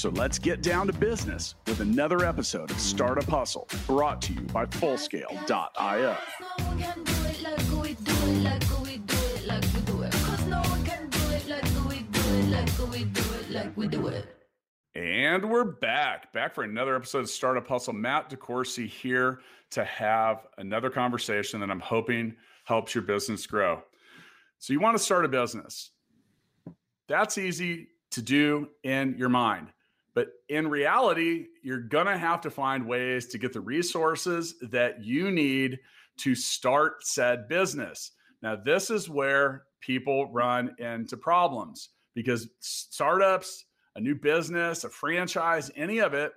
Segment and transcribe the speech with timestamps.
[0.00, 4.40] So let's get down to business with another episode of Startup Hustle brought to you
[4.40, 6.16] by Fullscale.io.
[14.94, 17.92] And we're back, back for another episode of Startup Hustle.
[17.92, 23.82] Matt DeCoursey here to have another conversation that I'm hoping helps your business grow.
[24.60, 25.90] So, you want to start a business.
[27.06, 29.68] That's easy to do in your mind.
[30.14, 35.04] But in reality, you're going to have to find ways to get the resources that
[35.04, 35.78] you need
[36.18, 38.12] to start said business.
[38.42, 43.64] Now, this is where people run into problems because startups,
[43.96, 46.32] a new business, a franchise, any of it,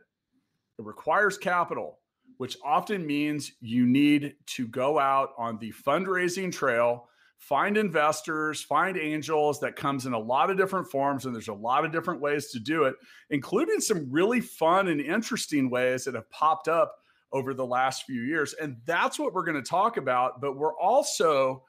[0.78, 2.00] it requires capital,
[2.38, 8.98] which often means you need to go out on the fundraising trail find investors, find
[8.98, 9.60] angels.
[9.60, 12.52] That comes in a lot of different forms, and there's a lot of different ways
[12.52, 12.96] to do it,
[13.30, 16.96] including some really fun and interesting ways that have popped up
[17.32, 18.54] over the last few years.
[18.54, 20.40] And that's what we're going to talk about.
[20.40, 21.64] But we're also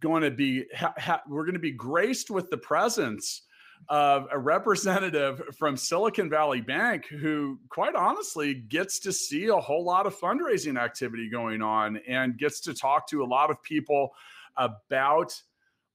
[0.00, 3.42] going to be ha- ha- we're going to be graced with the presence
[3.88, 9.84] of a representative from Silicon Valley Bank who, quite honestly, gets to see a whole
[9.84, 14.10] lot of fundraising activity going on and gets to talk to a lot of people
[14.56, 15.40] about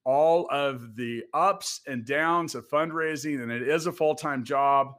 [0.04, 4.94] all of the ups and downs of fundraising, and it is a full time job.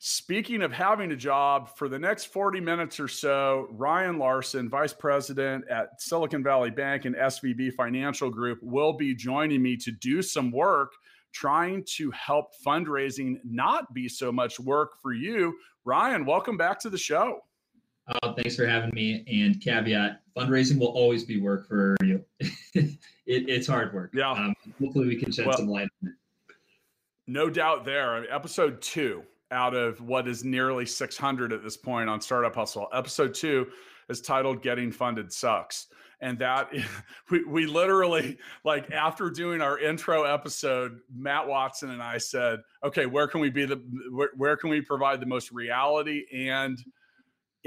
[0.00, 4.92] Speaking of having a job, for the next 40 minutes or so, Ryan Larson, Vice
[4.92, 10.22] President at Silicon Valley Bank and SVB Financial Group, will be joining me to do
[10.22, 10.92] some work
[11.32, 15.54] trying to help fundraising not be so much work for you.
[15.84, 17.40] Ryan, welcome back to the show.
[18.08, 19.24] Uh, thanks for having me.
[19.28, 22.24] And caveat: fundraising will always be work for you.
[22.40, 24.10] it, it's hard work.
[24.14, 24.30] Yeah.
[24.30, 26.14] Um, hopefully, we can shed well, some light on it.
[27.26, 28.14] No doubt there.
[28.14, 32.54] I mean, episode two out of what is nearly 600 at this point on Startup
[32.54, 32.88] Hustle.
[32.92, 33.66] Episode two
[34.08, 35.88] is titled "Getting Funded Sucks."
[36.20, 36.70] and that
[37.30, 43.06] we, we literally like after doing our intro episode matt watson and i said okay
[43.06, 43.76] where can we be the
[44.10, 46.82] where, where can we provide the most reality and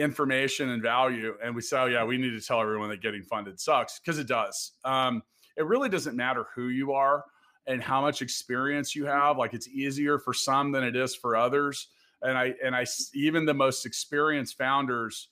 [0.01, 1.35] information and value.
[1.43, 4.19] And we say, oh, yeah, we need to tell everyone that getting funded sucks because
[4.19, 4.71] it does.
[4.83, 5.23] Um,
[5.57, 7.25] it really doesn't matter who you are
[7.67, 9.37] and how much experience you have.
[9.37, 11.87] Like it's easier for some than it is for others.
[12.21, 15.29] And I, and I, even the most experienced founders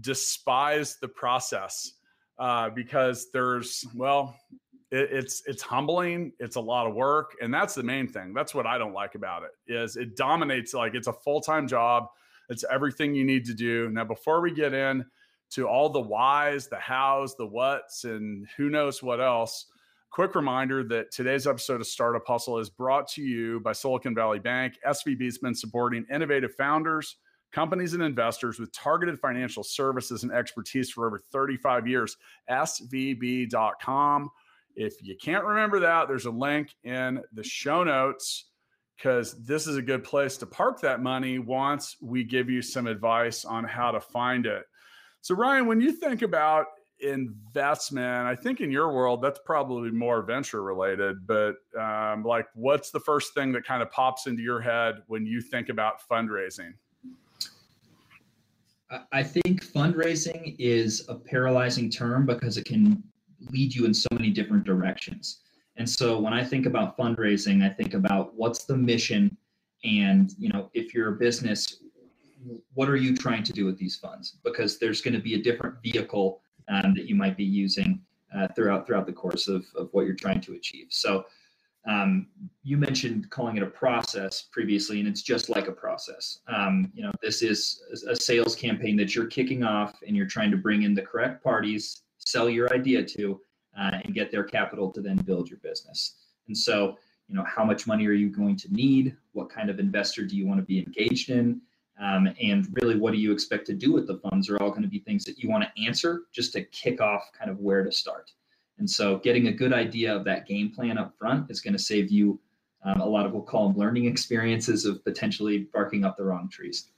[0.00, 1.92] despise the process
[2.38, 4.36] uh, because there's, well,
[4.90, 8.54] it, it's it's humbling it's a lot of work and that's the main thing that's
[8.54, 12.08] what i don't like about it is it dominates like it's a full-time job
[12.48, 13.88] it's everything you need to do.
[13.90, 15.04] Now, before we get in
[15.50, 19.66] to all the whys, the hows, the whats, and who knows what else,
[20.10, 24.38] quick reminder that today's episode of Startup Hustle is brought to you by Silicon Valley
[24.38, 24.74] Bank.
[24.86, 27.16] SVB has been supporting innovative founders,
[27.52, 32.16] companies, and investors with targeted financial services and expertise for over 35 years.
[32.50, 34.30] SVB.com.
[34.76, 38.47] If you can't remember that, there's a link in the show notes
[38.98, 42.88] because this is a good place to park that money once we give you some
[42.88, 44.64] advice on how to find it.
[45.20, 46.66] So, Ryan, when you think about
[47.00, 52.90] investment, I think in your world, that's probably more venture related, but um, like what's
[52.90, 56.72] the first thing that kind of pops into your head when you think about fundraising?
[59.12, 63.02] I think fundraising is a paralyzing term because it can
[63.50, 65.42] lead you in so many different directions.
[65.78, 69.36] And so when I think about fundraising, I think about what's the mission
[69.84, 71.82] and, you know, if you're a business,
[72.74, 74.38] what are you trying to do with these funds?
[74.44, 78.00] Because there's going to be a different vehicle um, that you might be using
[78.36, 80.88] uh, throughout throughout the course of, of what you're trying to achieve.
[80.90, 81.26] So
[81.88, 82.26] um,
[82.62, 86.40] you mentioned calling it a process previously, and it's just like a process.
[86.48, 90.50] Um, you know, this is a sales campaign that you're kicking off, and you're trying
[90.50, 93.40] to bring in the correct parties, sell your idea to,
[93.78, 96.16] uh, and get their capital to then build your business.
[96.48, 96.98] And so,
[97.28, 99.16] you know, how much money are you going to need?
[99.32, 101.60] What kind of investor do you want to be engaged in?
[102.00, 104.82] Um, and really, what do you expect to do with the funds are all going
[104.82, 107.84] to be things that you want to answer just to kick off kind of where
[107.84, 108.30] to start.
[108.78, 111.82] And so, getting a good idea of that game plan up front is going to
[111.82, 112.38] save you
[112.84, 116.24] um, a lot of what we'll call them learning experiences of potentially barking up the
[116.24, 116.90] wrong trees.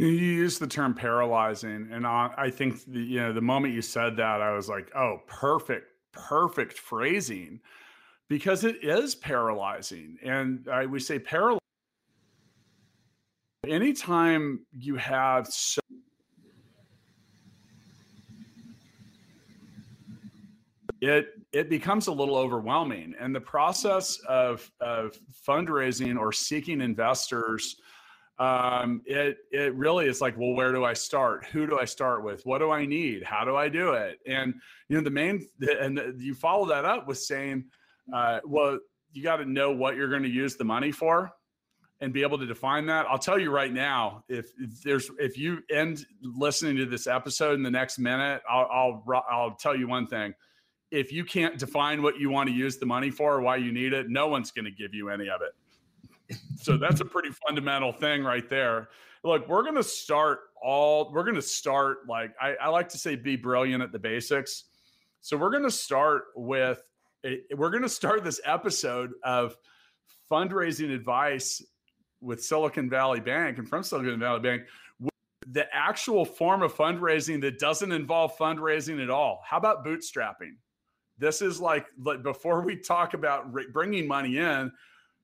[0.00, 3.82] You use the term paralyzing, and I, I think the, you know the moment you
[3.82, 7.60] said that, I was like, "Oh, perfect, perfect phrasing,"
[8.26, 10.16] because it is paralyzing.
[10.24, 11.60] And I we say paralyzing
[13.68, 15.82] anytime you have so
[21.02, 25.14] it it becomes a little overwhelming and the process of of
[25.46, 27.76] fundraising or seeking investors
[28.40, 31.44] um, it it really is like well where do i start?
[31.52, 32.44] Who do i start with?
[32.46, 33.22] What do i need?
[33.22, 34.18] How do i do it?
[34.26, 34.54] And
[34.88, 37.66] you know the main and the, you follow that up with saying
[38.12, 38.78] uh, well
[39.12, 41.30] you got to know what you're going to use the money for
[42.00, 43.04] and be able to define that.
[43.10, 47.54] I'll tell you right now if, if there's if you end listening to this episode
[47.54, 50.32] in the next minute i'll i'll, I'll tell you one thing.
[50.90, 53.70] If you can't define what you want to use the money for or why you
[53.70, 55.52] need it, no one's going to give you any of it.
[56.56, 58.88] So that's a pretty fundamental thing right there.
[59.22, 62.98] Look, we're going to start all, we're going to start like, I, I, like to
[62.98, 64.64] say, be brilliant at the basics.
[65.20, 66.82] So we're going to start with,
[67.54, 69.56] we're going to start this episode of
[70.30, 71.62] fundraising advice
[72.22, 74.62] with Silicon Valley Bank and from Silicon Valley Bank
[75.52, 79.42] the actual form of fundraising that doesn't involve fundraising at all.
[79.44, 80.54] How about bootstrapping?
[81.18, 84.70] This is like, like before we talk about bringing money in,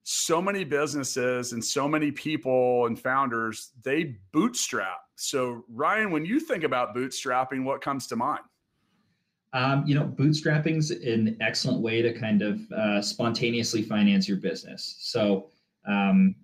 [0.09, 4.99] so many businesses and so many people and founders they bootstrap.
[5.17, 8.45] So Ryan, when you think about bootstrapping, what comes to mind?
[9.53, 14.37] Um, you know, bootstrapping is an excellent way to kind of uh, spontaneously finance your
[14.37, 14.95] business.
[15.01, 15.49] So
[15.89, 16.37] um,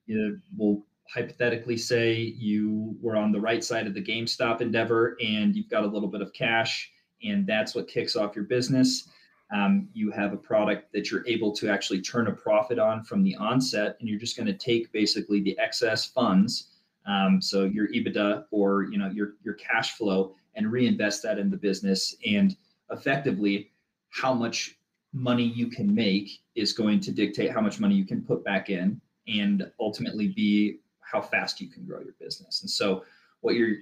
[0.57, 5.71] we'll hypothetically say you were on the right side of the GameStop endeavor and you've
[5.71, 6.91] got a little bit of cash,
[7.23, 9.09] and that's what kicks off your business
[9.53, 13.23] um, you have a product that you're able to actually turn a profit on from
[13.23, 16.69] the onset, and you're just going to take basically the excess funds,
[17.07, 21.51] um, so your EBITDA or you know your your cash flow, and reinvest that in
[21.51, 22.17] the business.
[22.27, 22.57] And
[22.91, 23.71] effectively,
[24.09, 24.79] how much
[25.13, 28.71] money you can make is going to dictate how much money you can put back
[28.71, 32.63] in, and ultimately be how fast you can grow your business.
[32.63, 33.05] And so,
[33.43, 33.79] what you're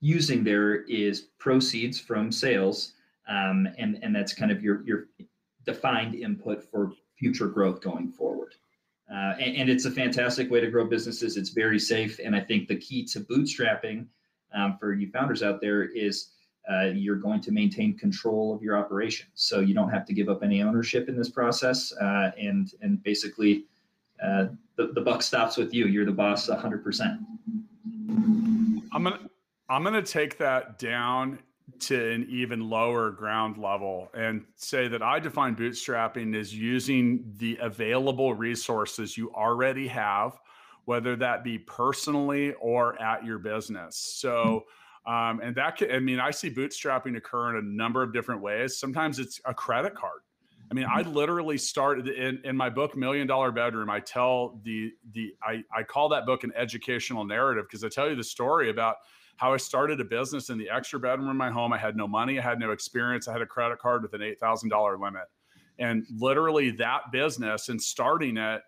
[0.00, 2.94] using there is proceeds from sales
[3.28, 5.06] um, and and that's kind of your your
[5.64, 8.54] defined input for future growth going forward.
[9.10, 11.36] Uh, and, and, it's a fantastic way to grow businesses.
[11.36, 14.06] It's very safe, and I think the key to bootstrapping
[14.54, 16.30] um, for you founders out there is
[16.72, 20.30] uh, you're going to maintain control of your operation, so you don't have to give
[20.30, 23.66] up any ownership in this process, uh, and and basically
[24.24, 25.86] uh, the the buck stops with you.
[25.86, 26.82] You're the boss 100.
[26.82, 27.20] percent
[28.92, 29.20] I'm gonna
[29.68, 31.40] I'm gonna take that down
[31.80, 37.58] to an even lower ground level and say that I define bootstrapping as using the
[37.60, 40.38] available resources you already have,
[40.84, 43.96] whether that be personally or at your business.
[43.96, 44.64] So,
[45.06, 48.42] um, and that can, I mean, I see bootstrapping occur in a number of different
[48.42, 48.76] ways.
[48.76, 50.20] Sometimes it's a credit card.
[50.70, 53.90] I mean, I literally started in, in my book, Million Dollar Bedroom.
[53.90, 58.08] I tell the the I, I call that book an educational narrative because I tell
[58.08, 58.96] you the story about
[59.36, 61.72] how I started a business in the extra bedroom in my home.
[61.72, 64.20] I had no money, I had no experience, I had a credit card with an
[64.20, 65.24] $8,000 limit.
[65.78, 68.62] And literally that business and starting it,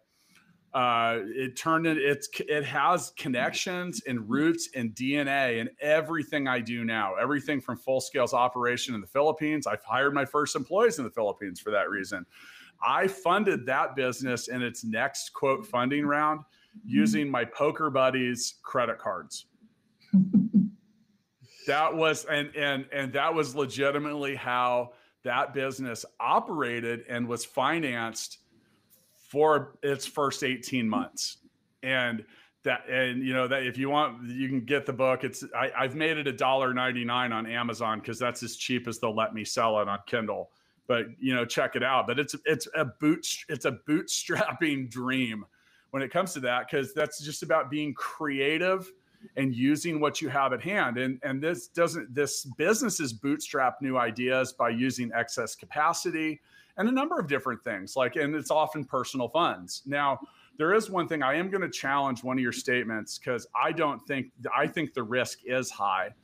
[0.74, 6.60] uh, it turned it, it's, it has connections and roots and DNA and everything I
[6.60, 9.66] do now, everything from full scale operation in the Philippines.
[9.66, 12.26] I've hired my first employees in the Philippines for that reason.
[12.86, 16.40] I funded that business in its next quote funding round
[16.84, 19.46] using my poker buddies credit cards
[21.66, 24.92] that was and and and that was legitimately how
[25.24, 28.38] that business operated and was financed
[29.28, 31.38] for its first 18 months.
[31.82, 32.24] And
[32.62, 35.24] that and you know that if you want you can get the book.
[35.24, 38.98] It's I, i've made it a dollar 99 on amazon because that's as cheap as
[38.98, 40.50] they'll let me sell it on kindle.
[40.88, 42.06] But you know check it out.
[42.06, 45.44] But it's it's a boot it's a bootstrapping dream
[45.90, 48.90] when it comes to that because that's just about being creative
[49.36, 50.98] and using what you have at hand.
[50.98, 56.40] And, and this doesn't, this businesses bootstrap new ideas by using excess capacity
[56.78, 59.82] and a number of different things like, and it's often personal funds.
[59.86, 60.20] Now,
[60.58, 63.72] there is one thing I am going to challenge one of your statements because I
[63.72, 66.14] don't think, I think the risk is high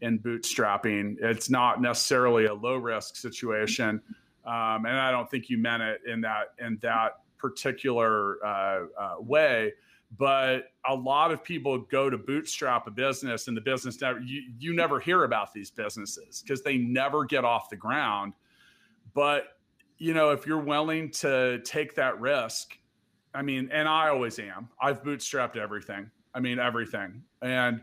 [0.00, 1.16] in bootstrapping.
[1.20, 4.00] It's not necessarily a low risk situation.
[4.44, 9.14] Um, and I don't think you meant it in that, in that particular uh, uh,
[9.20, 9.72] way
[10.16, 14.42] but a lot of people go to bootstrap a business and the business never you,
[14.58, 18.32] you never hear about these businesses because they never get off the ground
[19.14, 19.58] but
[19.98, 22.78] you know if you're willing to take that risk
[23.34, 27.80] i mean and i always am i've bootstrapped everything i mean everything and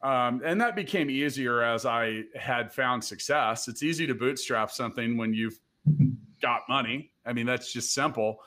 [0.00, 3.66] Um, and that became easier as I had found success.
[3.66, 5.58] It's easy to bootstrap something when you've
[6.40, 7.10] got money.
[7.26, 8.38] I mean, that's just simple.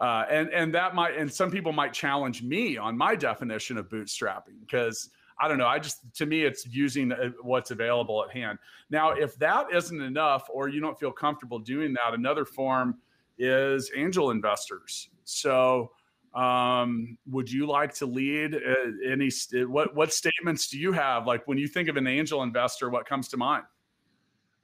[0.00, 3.88] Uh, and and that might and some people might challenge me on my definition of
[3.88, 5.66] bootstrapping because I don't know.
[5.66, 8.58] I just to me it's using uh, what's available at hand.
[8.90, 12.98] Now, if that isn't enough, or you don't feel comfortable doing that, another form
[13.38, 15.08] is angel investors.
[15.24, 15.92] So,
[16.34, 19.30] um, would you like to lead uh, any?
[19.66, 21.26] What what statements do you have?
[21.26, 23.64] Like when you think of an angel investor, what comes to mind?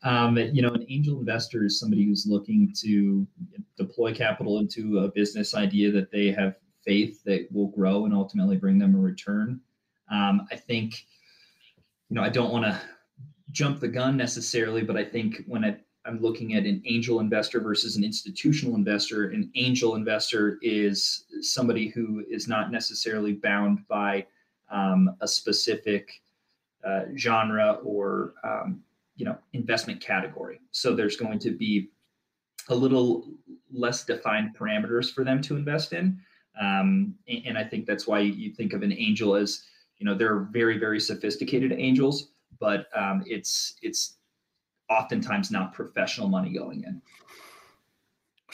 [0.05, 3.27] Um, you know, an angel investor is somebody who's looking to
[3.79, 8.57] deploy capital into a business idea that they have faith that will grow and ultimately
[8.57, 9.61] bring them a return.
[10.13, 11.07] Um, I think,
[12.11, 12.79] you know, I don't want to
[13.51, 17.61] jump the gun necessarily, but I think when I, I'm looking at an angel investor
[17.61, 24.27] versus an institutional investor, an angel investor is somebody who is not necessarily bound by
[24.71, 26.11] um, a specific
[26.85, 28.83] uh, genre or um,
[29.17, 30.61] you know investment category.
[30.71, 31.91] So there's going to be
[32.69, 33.29] a little
[33.73, 36.21] less defined parameters for them to invest in.
[36.61, 39.65] Um, and, and, i think that's why you think of an angel as
[39.99, 42.31] you know they're very very sophisticated angels
[42.61, 44.19] but um, it's it's
[44.89, 47.03] oftentimes not professional money going in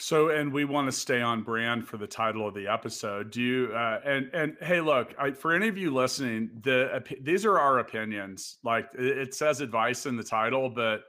[0.01, 3.29] so, and we want to stay on brand for the title of the episode.
[3.29, 3.71] Do you?
[3.71, 7.77] Uh, and and hey, look, I, for any of you listening, the these are our
[7.77, 8.57] opinions.
[8.63, 11.03] Like it says advice in the title, but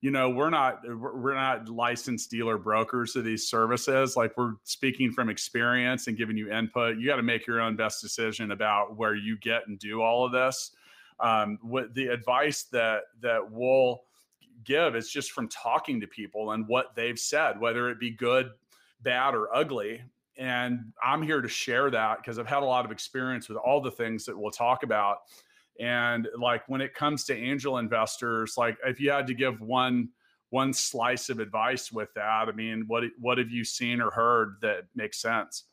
[0.00, 4.16] you know we're not we're not licensed dealer brokers of these services.
[4.16, 6.98] Like we're speaking from experience and giving you input.
[6.98, 10.24] You got to make your own best decision about where you get and do all
[10.24, 10.70] of this.
[11.18, 14.02] Um, what the advice that that we'll
[14.66, 18.50] give is just from talking to people and what they've said, whether it be good,
[19.02, 20.02] bad, or ugly.
[20.36, 23.80] And I'm here to share that because I've had a lot of experience with all
[23.80, 25.18] the things that we'll talk about.
[25.80, 30.10] And like when it comes to angel investors, like if you had to give one
[30.50, 34.56] one slice of advice with that, I mean, what what have you seen or heard
[34.62, 35.64] that makes sense?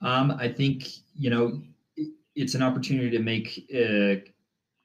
[0.00, 0.88] Um, I think
[1.18, 1.62] you know
[2.34, 4.28] it's an opportunity to make uh,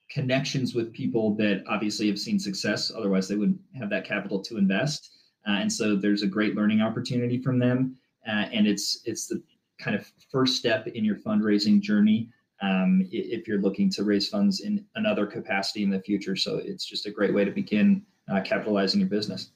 [0.10, 2.92] connections with people that obviously have seen success.
[2.96, 5.12] Otherwise, they wouldn't have that capital to invest.
[5.48, 7.96] Uh, and so there's a great learning opportunity from them.
[8.28, 9.42] Uh, and it's it's the
[9.80, 12.30] kind of first step in your fundraising journey
[12.62, 16.36] um, if you're looking to raise funds in another capacity in the future.
[16.36, 19.52] So it's just a great way to begin uh, capitalizing your business.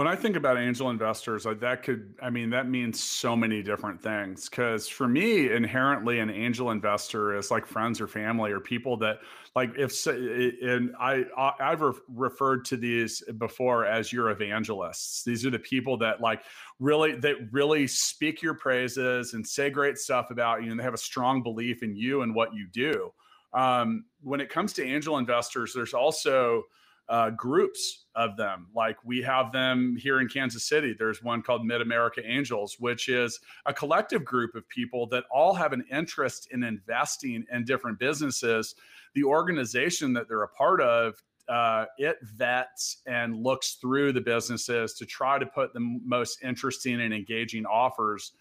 [0.00, 4.02] When I think about angel investors, that could, I mean, that means so many different
[4.02, 4.48] things.
[4.48, 9.18] Because for me, inherently, an angel investor is like friends or family or people that,
[9.54, 15.22] like, if, and I, I've referred to these before as your evangelists.
[15.22, 16.44] These are the people that, like,
[16.78, 20.94] really, that really speak your praises and say great stuff about you, and they have
[20.94, 23.12] a strong belief in you and what you do.
[23.52, 26.62] Um, when it comes to angel investors, there's also,
[27.10, 28.68] uh, groups of them.
[28.74, 30.94] Like we have them here in Kansas City.
[30.96, 35.52] There's one called Mid America Angels, which is a collective group of people that all
[35.52, 38.76] have an interest in investing in different businesses.
[39.14, 44.94] The organization that they're a part of uh, it vets and looks through the businesses
[44.94, 48.32] to try to put the most interesting and engaging offers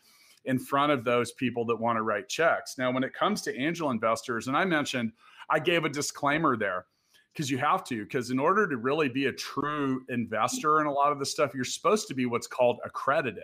[0.45, 2.77] in front of those people that want to write checks.
[2.77, 5.11] Now, when it comes to angel investors, and I mentioned,
[5.49, 6.85] I gave a disclaimer there
[7.33, 10.91] because you have to because in order to really be a true investor in a
[10.91, 13.43] lot of the stuff you're supposed to be what's called accredited.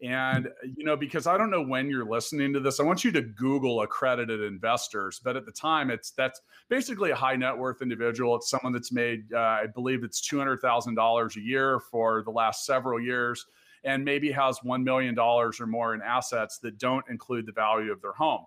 [0.00, 3.10] And you know because i don't know when you're listening to this i want you
[3.10, 7.82] to google accredited investors but at the time it's that's basically a high net worth
[7.82, 8.36] individual.
[8.36, 13.00] It's someone that's made uh, i believe it's $200000 a year for the last several
[13.00, 13.44] years
[13.82, 18.00] and maybe has $1 million or more in assets that don't include the value of
[18.00, 18.44] their home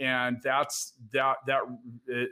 [0.00, 1.60] and that's that that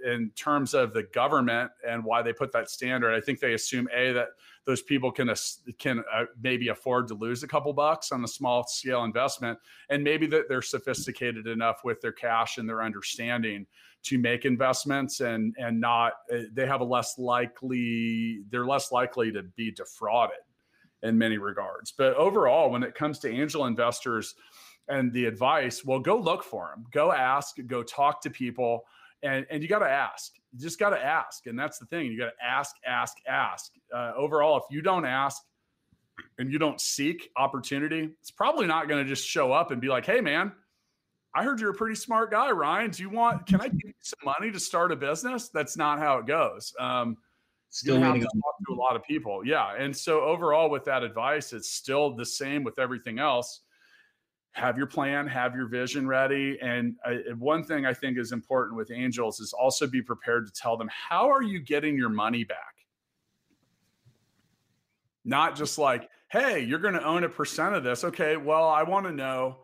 [0.05, 3.89] in terms of the government and why they put that standard i think they assume
[3.95, 4.29] a that
[4.65, 5.33] those people can
[5.79, 9.59] can uh, maybe afford to lose a couple bucks on a small scale investment.
[9.91, 13.67] And maybe that they're sophisticated enough with their cash and their understanding
[14.05, 19.33] to make investments and and not uh, they have a less likely they're less likely
[19.33, 20.39] to be defrauded
[21.03, 21.93] in many regards.
[21.93, 24.35] But overall when it comes to angel investors
[24.89, 28.85] and the advice, well, go look for them, go ask, go talk to people.
[29.23, 30.33] And, and you got to ask.
[30.53, 31.47] You just got to ask.
[31.47, 32.07] And that's the thing.
[32.07, 33.73] You got to ask, ask, ask.
[33.95, 35.43] Uh, overall, if you don't ask
[36.39, 39.89] and you don't seek opportunity, it's probably not going to just show up and be
[39.89, 40.51] like, hey, man,
[41.35, 42.91] I heard you're a pretty smart guy, Ryan.
[42.91, 45.49] Do you want, can I give you some money to start a business?
[45.51, 46.75] That's not how it goes.
[46.81, 47.17] Um,
[47.71, 49.47] still have to talk to a lot of people.
[49.47, 49.75] Yeah.
[49.79, 53.61] And so overall, with that advice, it's still the same with everything else
[54.53, 56.59] have your plan, have your vision ready.
[56.61, 60.53] And uh, one thing I think is important with angels is also be prepared to
[60.53, 62.59] tell them, how are you getting your money back?
[65.25, 68.05] Not just like, hey, you're going to own a percent of this.
[68.05, 69.59] Okay, well, I want to know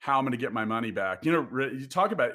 [0.00, 1.24] how I'm going to get my money back.
[1.24, 2.32] You know, you talk about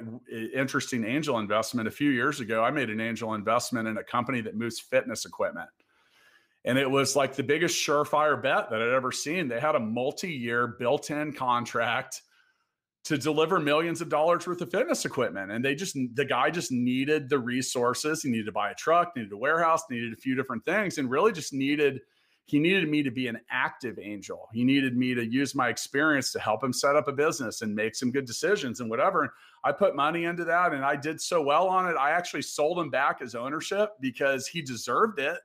[0.53, 1.87] interesting angel investment.
[1.87, 5.23] A few years ago, I made an angel investment in a company that moves fitness
[5.23, 5.69] equipment.
[6.65, 9.47] And it was like the biggest surefire bet that I'd ever seen.
[9.47, 12.21] They had a multi year built in contract
[13.05, 15.51] to deliver millions of dollars worth of fitness equipment.
[15.51, 18.23] And they just, the guy just needed the resources.
[18.23, 21.09] He needed to buy a truck, needed a warehouse, needed a few different things, and
[21.09, 21.99] really just needed
[22.45, 24.49] he needed me to be an active angel.
[24.51, 27.73] He needed me to use my experience to help him set up a business and
[27.73, 29.21] make some good decisions and whatever.
[29.21, 29.31] And
[29.63, 31.95] I put money into that and I did so well on it.
[31.95, 35.37] I actually sold him back his ownership because he deserved it.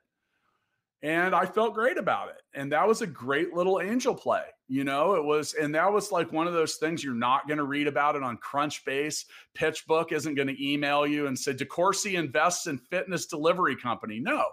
[1.02, 2.42] And I felt great about it.
[2.54, 4.42] And that was a great little angel play.
[4.66, 7.58] You know, it was, and that was like one of those things you're not going
[7.58, 9.24] to read about it on Crunchbase.
[9.56, 14.18] PitchBook isn't going to email you and say, DeCoursey invests in fitness delivery company.
[14.18, 14.44] No,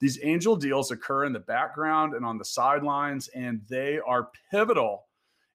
[0.00, 5.06] these angel deals occur in the background and on the sidelines, and they are pivotal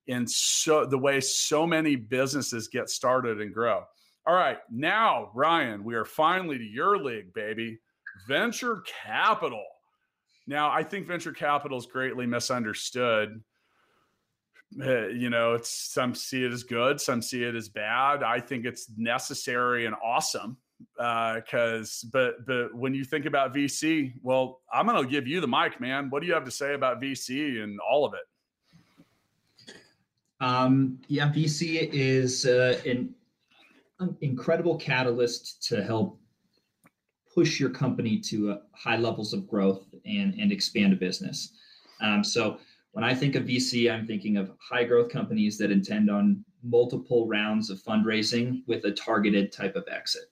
[0.08, 3.84] in so the way so many businesses get started and grow.
[4.26, 7.80] All right, now Ryan, we are finally to your league, baby.
[8.28, 9.64] Venture capital.
[10.48, 13.44] Now, I think venture capital is greatly misunderstood.
[14.80, 18.24] Uh, you know, it's some see it as good, some see it as bad.
[18.24, 20.58] I think it's necessary and awesome
[20.96, 25.42] because uh, but but when you think about VC, well, I'm going to give you
[25.42, 26.10] the mic, man.
[26.10, 29.76] What do you have to say about VC and all of it?
[30.42, 33.14] Um, yeah, VC is uh, an
[34.22, 36.19] incredible catalyst to help
[37.40, 41.54] push your company to uh, high levels of growth and and expand a business.
[42.02, 42.60] Um, so
[42.92, 47.28] when I think of VC, I'm thinking of high growth companies that intend on multiple
[47.28, 50.24] rounds of fundraising with a targeted type of exit.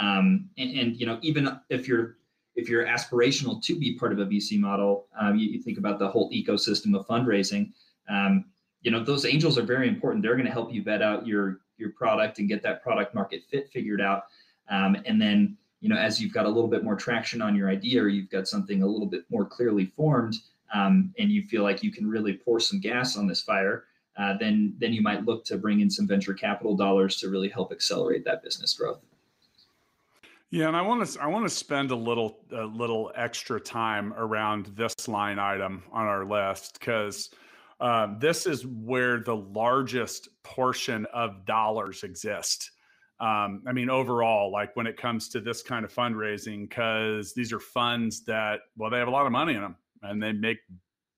[0.00, 2.16] Um, and, and, you know, even if you're
[2.56, 6.00] if you're aspirational to be part of a VC model, um, you, you, think about
[6.00, 7.70] the whole ecosystem of fundraising.
[8.08, 8.46] Um,
[8.82, 10.24] you know, those angels are very important.
[10.24, 13.42] They're going to help you vet out your your product and get that product market
[13.50, 14.24] fit figured out.
[14.68, 17.68] Um, and then, you know, as you've got a little bit more traction on your
[17.68, 20.36] idea, or you've got something a little bit more clearly formed,
[20.74, 23.84] um, and you feel like you can really pour some gas on this fire,
[24.18, 27.48] uh, then then you might look to bring in some venture capital dollars to really
[27.48, 29.00] help accelerate that business growth.
[30.50, 34.12] Yeah, and I want to I want to spend a little a little extra time
[34.14, 37.30] around this line item on our list because
[37.80, 42.72] um, this is where the largest portion of dollars exist.
[43.20, 47.52] Um, I mean, overall, like when it comes to this kind of fundraising, because these
[47.52, 50.58] are funds that well, they have a lot of money in them and they make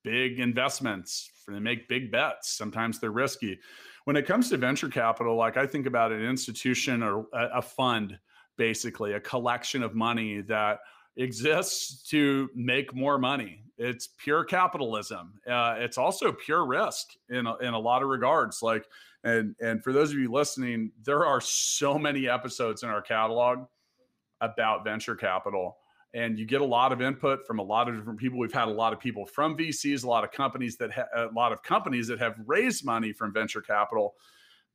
[0.02, 1.30] big investments.
[1.46, 2.50] They make big bets.
[2.50, 3.58] Sometimes they're risky.
[4.04, 7.62] When it comes to venture capital, like I think about an institution or a, a
[7.62, 8.18] fund
[8.56, 10.80] basically a collection of money that
[11.16, 13.64] exists to make more money.
[13.78, 15.34] It's pure capitalism.
[15.46, 18.62] Uh, it's also pure risk in a, in a lot of regards.
[18.62, 18.86] Like,
[19.24, 23.66] and and for those of you listening, there are so many episodes in our catalog
[24.40, 25.76] about venture capital,
[26.14, 28.38] and you get a lot of input from a lot of different people.
[28.38, 31.26] We've had a lot of people from VCs, a lot of companies that ha- a
[31.35, 34.14] lot of companies that have raised money from venture capital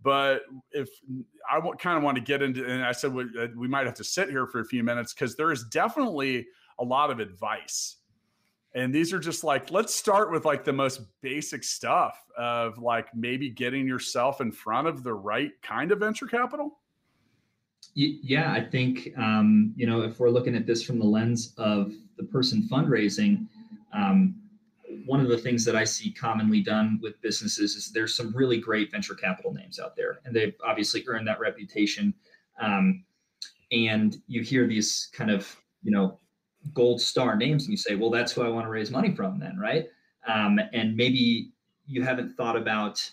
[0.02, 0.90] but if
[1.50, 3.86] I w- kind of want to get into, and I said we, uh, we might
[3.86, 6.48] have to sit here for a few minutes because there is definitely
[6.80, 7.97] a lot of advice.
[8.78, 13.08] And these are just like, let's start with like the most basic stuff of like
[13.16, 16.78] maybe getting yourself in front of the right kind of venture capital.
[17.96, 21.92] Yeah, I think, um, you know, if we're looking at this from the lens of
[22.18, 23.48] the person fundraising,
[23.94, 24.36] um,
[25.08, 28.60] one of the things that I see commonly done with businesses is there's some really
[28.60, 32.14] great venture capital names out there, and they've obviously earned that reputation.
[32.62, 33.06] Um,
[33.72, 36.20] and you hear these kind of you know
[36.74, 39.40] gold star names, and you say, well, that's who I want to raise money from,
[39.40, 39.88] then, right?
[40.28, 41.52] Um, and maybe
[41.86, 43.10] you haven't thought about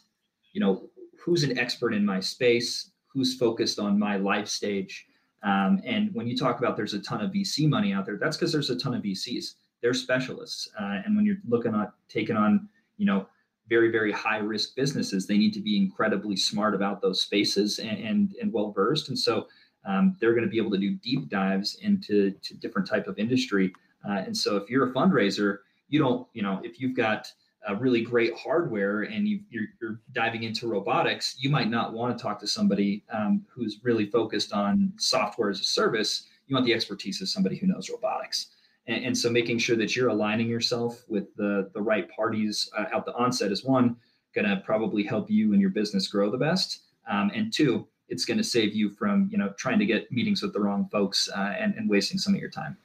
[0.53, 0.89] you know
[1.19, 5.07] who's an expert in my space, who's focused on my life stage.
[5.43, 8.37] Um, and when you talk about there's a ton of VC money out there, that's
[8.37, 10.71] because there's a ton of VCs they're specialists.
[10.81, 13.27] Uh, and when you're looking at taking on, you know,
[13.69, 17.99] very very high risk businesses, they need to be incredibly smart about those spaces and
[17.99, 19.11] and, and well versed.
[19.11, 19.47] And so
[19.87, 23.19] um, they're going to be able to do deep dives into to different type of
[23.19, 23.73] industry.
[24.09, 27.31] Uh, and so if you're a fundraiser, you don't, you know, if you've got
[27.79, 32.23] really great hardware and you, are you're diving into robotics, you might not want to
[32.23, 36.27] talk to somebody um, who's really focused on software as a service.
[36.47, 38.49] You want the expertise of somebody who knows robotics.
[38.87, 42.85] And, and, so making sure that you're aligning yourself with the, the right parties uh,
[42.95, 43.97] at the onset is one,
[44.35, 46.81] going to probably help you and your business grow the best.
[47.11, 50.43] Um, and two, it's going to save you from you know trying to get meetings
[50.43, 52.77] with the wrong folks uh, and, and wasting some of your time.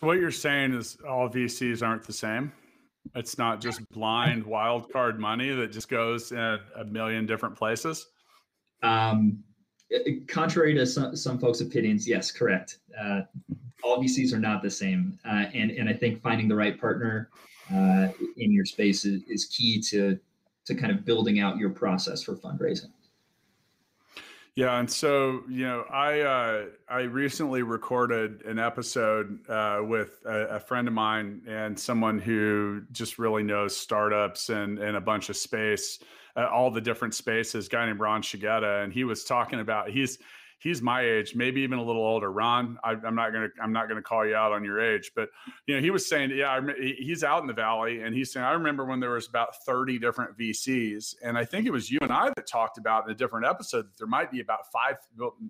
[0.00, 2.52] So what you're saying is all VCs aren't the same.
[3.14, 8.08] It's not just blind wild card money that just goes in a million different places.
[8.82, 9.42] Um,
[10.26, 12.78] contrary to some, some folks' opinions, yes, correct.
[13.00, 13.22] Uh,
[13.82, 17.30] all VCs are not the same, uh, and and I think finding the right partner
[17.72, 20.18] uh, in your space is, is key to
[20.64, 22.90] to kind of building out your process for fundraising.
[24.56, 30.56] Yeah, and so you know, I uh, I recently recorded an episode uh, with a,
[30.56, 35.28] a, friend of mine and someone who just really knows startups and and a bunch
[35.28, 35.98] of space,
[36.36, 37.68] uh, all the different spaces.
[37.68, 40.18] guy named Ron Shigeta, and he was talking about he's
[40.66, 42.32] he's my age, maybe even a little older.
[42.32, 45.28] Ron, I, am not gonna I'm not gonna call you out on your age, but
[45.66, 48.52] you know he was saying, yeah, he's out in the valley, and he's saying I
[48.52, 52.10] remember when there was about 30 different VCs, and I think it was you and
[52.10, 54.96] I that talked about in a different episode that there might be about five,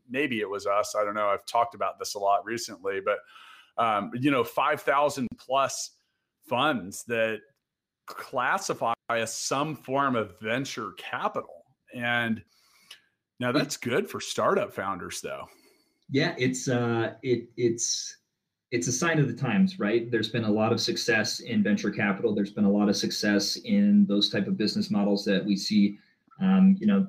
[0.08, 1.28] maybe it was us, I don't know.
[1.28, 3.18] I've talked about this a lot recently, but
[3.78, 5.90] um, you know, 5,000 plus
[6.48, 7.40] funds that
[8.06, 12.42] classify as some form of venture capital and
[13.40, 15.46] now that's good for startup founders though.
[16.10, 18.16] Yeah, it's uh it it's
[18.70, 20.10] it's a sign of the times, right?
[20.10, 22.34] There's been a lot of success in venture capital.
[22.34, 25.98] There's been a lot of success in those type of business models that we see
[26.40, 27.06] um, you know,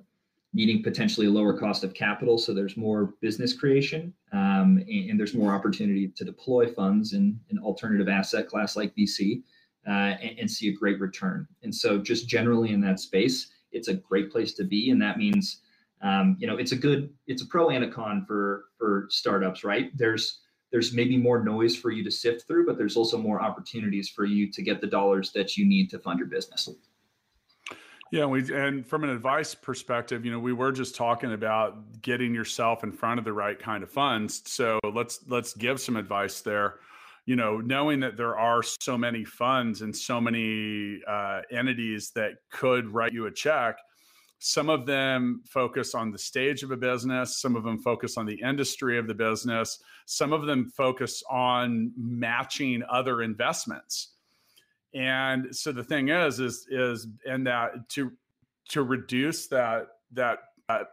[0.53, 2.37] needing potentially a lower cost of capital.
[2.37, 7.39] So there's more business creation um, and, and, there's more opportunity to deploy funds in
[7.49, 9.43] an alternative asset class like VC
[9.87, 11.47] uh, and, and, see a great return.
[11.63, 14.89] And so just generally in that space, it's a great place to be.
[14.89, 15.61] And that means
[16.01, 19.63] um, you know it's a good it's a pro and a con for for startups
[19.63, 19.95] right?
[19.97, 24.09] There's there's maybe more noise for you to sift through but there's also more opportunities
[24.09, 26.69] for you to get the dollars that you need to fund your business.
[28.11, 32.33] Yeah we and from an advice perspective you know we were just talking about getting
[32.33, 34.43] yourself in front of the right kind of funds.
[34.45, 36.75] So let's let's give some advice there.
[37.25, 42.33] You know knowing that there are so many funds and so many uh, entities that
[42.51, 43.77] could write you a check
[44.39, 48.25] some of them focus on the stage of a business, some of them focus on
[48.25, 54.13] the industry of the business, some of them focus on matching other investments.
[54.93, 58.11] And so the thing is is is and that to
[58.69, 60.83] to reduce that that uh,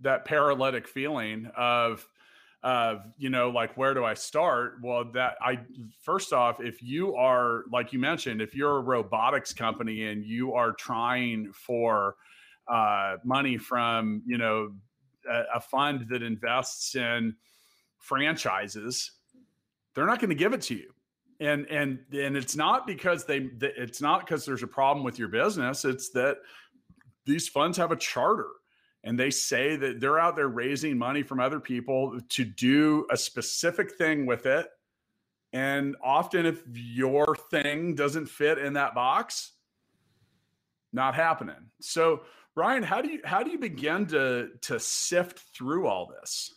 [0.00, 2.06] that paralytic feeling of
[2.62, 4.74] of you know like where do i start?
[4.82, 5.60] Well that i
[6.02, 10.52] first off if you are like you mentioned if you're a robotics company and you
[10.52, 12.16] are trying for
[12.68, 14.72] uh, money from you know
[15.28, 17.34] a, a fund that invests in
[17.98, 19.12] franchises
[19.94, 20.92] they're not going to give it to you.
[21.40, 25.28] And and and it's not because they it's not because there's a problem with your
[25.28, 25.86] business.
[25.86, 26.36] It's that
[27.24, 28.48] these funds have a charter
[29.04, 33.16] and they say that they're out there raising money from other people to do a
[33.16, 34.68] specific thing with it.
[35.52, 39.52] And often, if your thing doesn't fit in that box,
[40.92, 41.70] not happening.
[41.80, 42.22] So,
[42.54, 46.54] Ryan, how do you how do you begin to to sift through all this?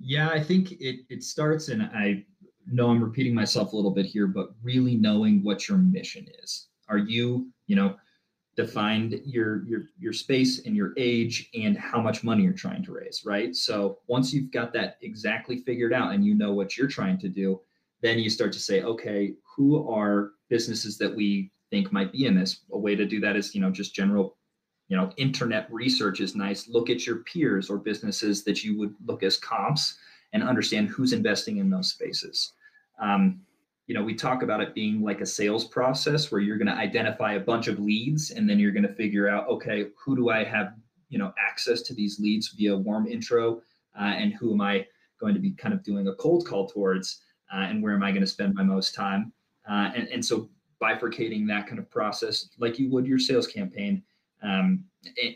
[0.00, 2.24] Yeah, I think it it starts, and I
[2.66, 6.68] know I'm repeating myself a little bit here, but really knowing what your mission is.
[6.88, 7.96] Are you, you know,
[8.58, 12.92] defined your your your space and your age and how much money you're trying to
[12.92, 13.54] raise right?
[13.54, 17.28] So once you've got that exactly figured out and you know what you're trying to
[17.28, 17.60] do
[18.00, 22.34] then you start to say okay who are businesses that we think might be in
[22.34, 22.62] this?
[22.72, 24.36] A way to do that is you know just general
[24.88, 26.68] you know internet research is nice.
[26.68, 29.98] Look at your peers or businesses that you would look as comps
[30.32, 32.54] and understand who's investing in those spaces.
[33.00, 33.40] Um,
[33.88, 36.74] you know, we talk about it being like a sales process where you're going to
[36.74, 40.28] identify a bunch of leads and then you're going to figure out, okay, who do
[40.28, 40.74] I have,
[41.08, 43.62] you know, access to these leads via warm intro,
[43.98, 44.86] uh, and who am I
[45.18, 47.22] going to be kind of doing a cold call towards,
[47.52, 49.32] uh, and where am I going to spend my most time?
[49.68, 50.50] Uh, and and so
[50.82, 54.02] bifurcating that kind of process like you would your sales campaign,
[54.42, 54.84] um,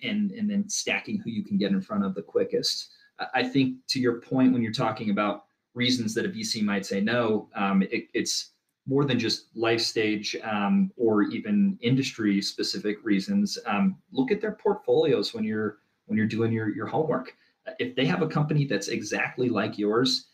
[0.02, 2.90] and and then stacking who you can get in front of the quickest.
[3.34, 7.00] I think to your point when you're talking about reasons that a VC might say
[7.00, 7.48] no.
[7.54, 8.50] Um, it, it's
[8.86, 13.58] more than just life stage um, or even industry specific reasons.
[13.66, 17.34] Um, look at their portfolios when you're when you're doing your your homework.
[17.78, 20.28] If they have a company that's exactly like yours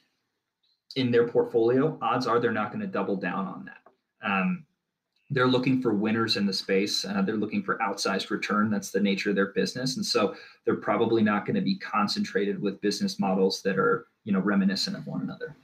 [0.97, 4.27] in their portfolio, odds are they're not going to double down on that.
[4.27, 4.65] Um,
[5.31, 7.05] they're looking for winners in the space.
[7.05, 8.71] Uh, they're looking for outsized return.
[8.71, 12.61] That's the nature of their business, and so they're probably not going to be concentrated
[12.61, 15.55] with business models that are you know reminiscent of one another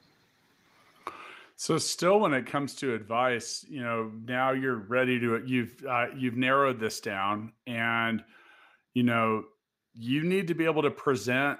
[1.56, 6.06] So still, when it comes to advice, you know, now you're ready to you've uh,
[6.16, 8.22] you've narrowed this down, and
[8.92, 9.44] you know,
[9.94, 11.58] you need to be able to present.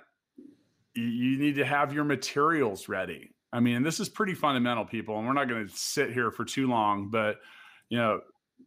[0.94, 3.30] You need to have your materials ready.
[3.52, 6.44] I mean, this is pretty fundamental, people, and we're not going to sit here for
[6.44, 7.38] too long, but
[7.88, 8.20] you know,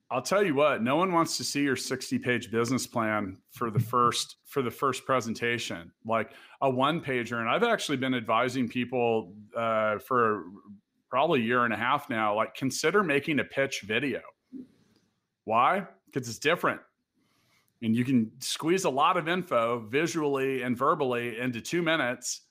[0.09, 3.69] I'll tell you what, no one wants to see your 60 page business plan for
[3.69, 7.39] the first for the first presentation, like a one pager.
[7.39, 10.45] And I've actually been advising people uh, for
[11.09, 14.21] probably a year and a half now, like consider making a pitch video.
[15.43, 15.85] Why?
[16.05, 16.81] Because it's different.
[17.81, 22.41] And you can squeeze a lot of info visually and verbally into two minutes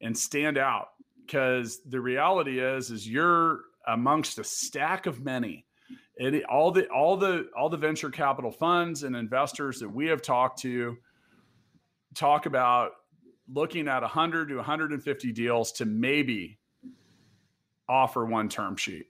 [0.00, 0.88] and stand out.
[1.26, 5.66] Because the reality is, is you're amongst a stack of many
[6.16, 10.22] it, all the all the all the venture capital funds and investors that we have
[10.22, 10.96] talked to
[12.14, 12.92] talk about
[13.52, 16.58] looking at 100 to 150 deals to maybe
[17.88, 19.06] offer one term sheet.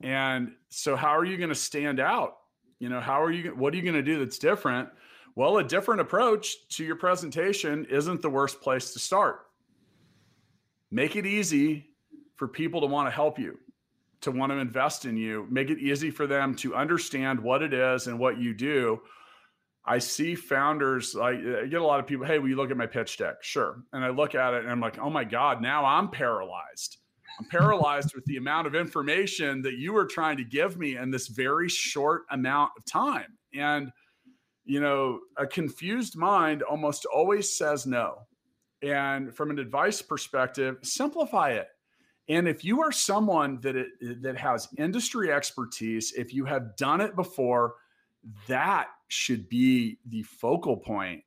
[0.00, 2.36] And so how are you going to stand out?
[2.78, 4.88] You know how are you what are you going to do that's different?
[5.34, 9.46] Well a different approach to your presentation isn't the worst place to start.
[10.90, 11.90] Make it easy
[12.36, 13.58] for people to want to help you
[14.26, 17.72] to want to invest in you, make it easy for them to understand what it
[17.72, 19.00] is and what you do.
[19.84, 22.76] I see founders like I get a lot of people, hey, will you look at
[22.76, 23.36] my pitch deck?
[23.42, 23.82] Sure.
[23.92, 26.98] And I look at it and I'm like, oh my God, now I'm paralyzed.
[27.38, 31.10] I'm paralyzed with the amount of information that you are trying to give me in
[31.10, 33.38] this very short amount of time.
[33.54, 33.92] And,
[34.64, 38.22] you know, a confused mind almost always says no.
[38.82, 41.68] And from an advice perspective, simplify it.
[42.28, 47.00] And if you are someone that it, that has industry expertise, if you have done
[47.00, 47.74] it before,
[48.48, 51.22] that should be the focal point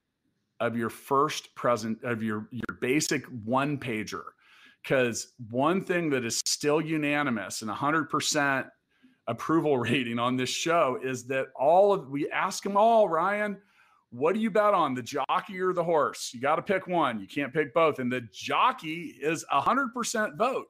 [0.60, 4.24] of your first present of your your basic one pager.
[4.84, 8.70] Because one thing that is still unanimous and 100%
[9.28, 13.58] approval rating on this show is that all of we ask them all, Ryan,
[14.12, 16.32] what do you bet on, the jockey or the horse?
[16.34, 17.20] You got to pick one.
[17.20, 18.00] You can't pick both.
[18.00, 20.68] And the jockey is a 100% vote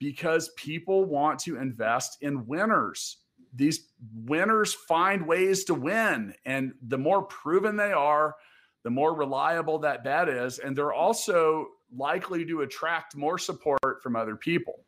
[0.00, 3.18] because people want to invest in winners.
[3.54, 3.90] These
[4.24, 6.34] winners find ways to win.
[6.46, 8.34] And the more proven they are,
[8.82, 10.58] the more reliable that bet is.
[10.58, 14.84] And they're also likely to attract more support from other people.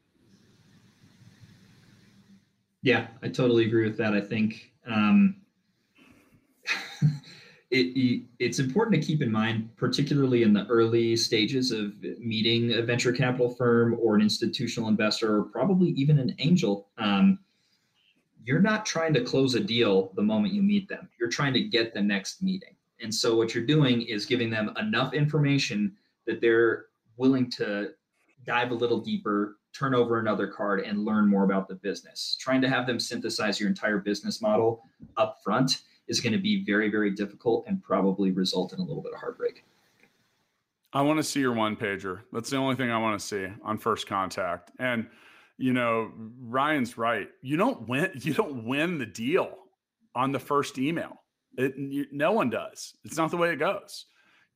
[2.80, 4.14] Yeah, I totally agree with that.
[4.14, 5.41] I think um,
[7.72, 12.82] it, it's important to keep in mind, particularly in the early stages of meeting a
[12.82, 16.88] venture capital firm or an institutional investor, or probably even an angel.
[16.98, 17.38] Um,
[18.44, 21.08] you're not trying to close a deal the moment you meet them.
[21.18, 22.76] You're trying to get the next meeting.
[23.00, 27.90] And so what you're doing is giving them enough information that they're willing to
[28.44, 32.36] dive a little deeper, turn over another card, and learn more about the business.
[32.38, 34.82] Trying to have them synthesize your entire business model
[35.16, 39.02] up front is going to be very, very difficult and probably result in a little
[39.02, 39.64] bit of heartbreak.
[40.92, 42.20] I want to see your one pager.
[42.32, 44.72] That's the only thing I want to see on first contact.
[44.78, 45.06] And
[45.58, 46.10] you know,
[46.40, 47.28] Ryan's right.
[47.40, 48.10] You don't win.
[48.20, 49.56] You don't win the deal
[50.14, 51.22] on the first email.
[51.56, 52.94] It, you, no one does.
[53.04, 54.06] It's not the way it goes.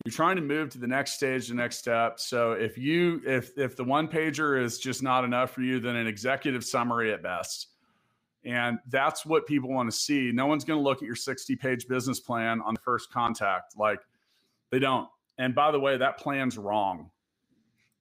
[0.04, 2.20] You're trying to move to the next stage, the next step.
[2.20, 5.96] So if you if if the one pager is just not enough for you, then
[5.96, 7.68] an executive summary at best
[8.46, 10.30] and that's what people want to see.
[10.32, 13.76] No one's going to look at your 60 page business plan on the first contact.
[13.76, 14.00] Like
[14.70, 15.08] they don't.
[15.36, 17.10] And by the way, that plan's wrong.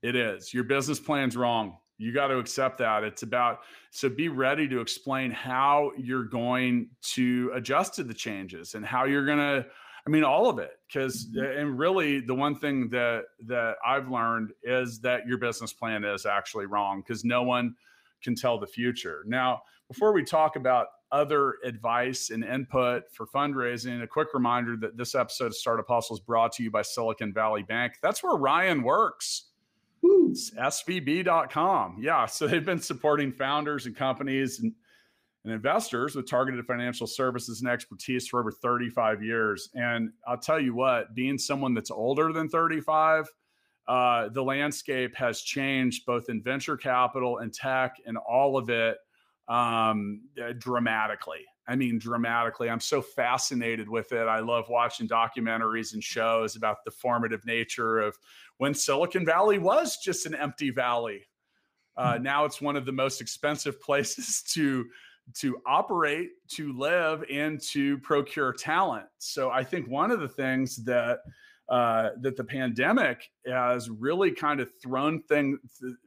[0.03, 0.53] It is.
[0.53, 1.77] Your business plan's wrong.
[1.97, 3.03] You got to accept that.
[3.03, 8.75] It's about, so be ready to explain how you're going to adjust to the changes
[8.75, 9.65] and how you're going to,
[10.05, 10.77] I mean, all of it.
[10.87, 11.59] Because, mm-hmm.
[11.59, 16.27] and really, the one thing that that I've learned is that your business plan is
[16.27, 17.75] actually wrong because no one
[18.21, 19.23] can tell the future.
[19.25, 24.97] Now, before we talk about other advice and input for fundraising, a quick reminder that
[24.97, 27.93] this episode of Startup Hustle is brought to you by Silicon Valley Bank.
[28.01, 29.45] That's where Ryan works.
[30.03, 31.97] It's svb.com.
[31.99, 32.25] Yeah.
[32.25, 34.73] So they've been supporting founders and companies and,
[35.43, 39.69] and investors with targeted financial services and expertise for over 35 years.
[39.73, 43.27] And I'll tell you what, being someone that's older than 35,
[43.87, 48.97] uh, the landscape has changed both in venture capital and tech and all of it
[49.47, 51.45] um, uh, dramatically.
[51.67, 52.69] I mean, dramatically.
[52.69, 54.27] I'm so fascinated with it.
[54.27, 58.17] I love watching documentaries and shows about the formative nature of
[58.57, 61.21] when Silicon Valley was just an empty valley.
[61.97, 62.23] Uh, mm-hmm.
[62.23, 64.85] now it's one of the most expensive places to
[65.33, 69.07] to operate, to live, and to procure talent.
[69.17, 71.17] So I think one of the things that
[71.67, 75.57] uh, that the pandemic has really kind of thrown things,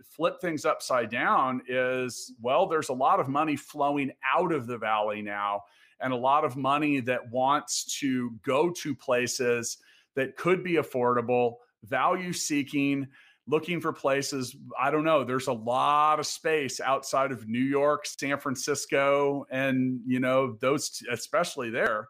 [0.05, 4.79] flipped things upside down is well, there's a lot of money flowing out of the
[4.79, 5.63] valley now,
[6.01, 9.79] and a lot of money that wants to go to places
[10.15, 13.09] that could be affordable, value seeking,
[13.49, 14.55] looking for places.
[14.79, 15.25] I don't know.
[15.25, 21.03] There's a lot of space outside of New York, San Francisco, and you know those,
[21.11, 22.07] especially there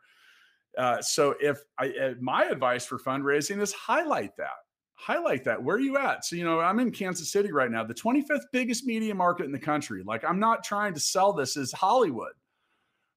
[0.78, 4.56] uh, so if I, uh, my advice for fundraising is highlight that,
[4.94, 5.62] highlight that.
[5.62, 6.24] Where are you at?
[6.24, 9.52] So, you know, I'm in Kansas City right now, the 25th biggest media market in
[9.52, 10.02] the country.
[10.06, 12.32] Like I'm not trying to sell this as Hollywood,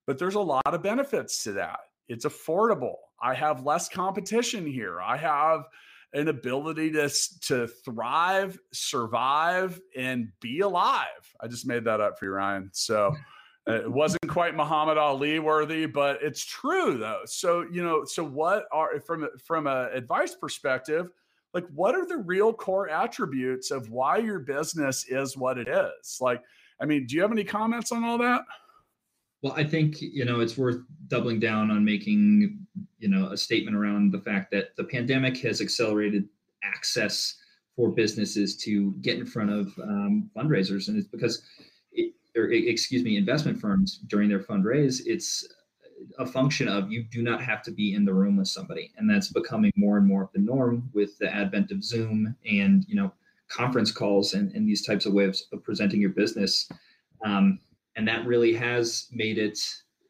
[0.08, 1.80] but there's a lot of benefits to that.
[2.08, 2.96] It's affordable.
[3.22, 5.00] I have less competition here.
[5.00, 5.66] I have
[6.14, 7.10] an ability to
[7.42, 11.06] to thrive, survive, and be alive.
[11.40, 12.70] I just made that up for you, Ryan.
[12.74, 13.16] So
[13.68, 17.22] it wasn't quite Muhammad Ali worthy, but it's true though.
[17.26, 21.10] So you know, so what are from from a advice perspective?
[21.54, 26.18] Like, what are the real core attributes of why your business is what it is?
[26.22, 26.42] Like,
[26.82, 28.44] I mean, do you have any comments on all that?
[29.44, 32.66] Well, I think you know it's worth doubling down on making
[33.00, 36.28] you know a statement around the fact that the pandemic has accelerated
[36.64, 37.38] access
[37.76, 41.44] for businesses to get in front of um, fundraisers, and it's because
[42.42, 45.48] or excuse me, investment firms during their fundraise, it's
[46.18, 49.10] a function of you do not have to be in the room with somebody, and
[49.10, 52.96] that's becoming more and more of the norm with the advent of Zoom and you
[52.96, 53.12] know
[53.48, 56.70] conference calls and, and these types of ways of presenting your business.
[57.26, 57.60] Um,
[57.96, 59.60] and that really has made it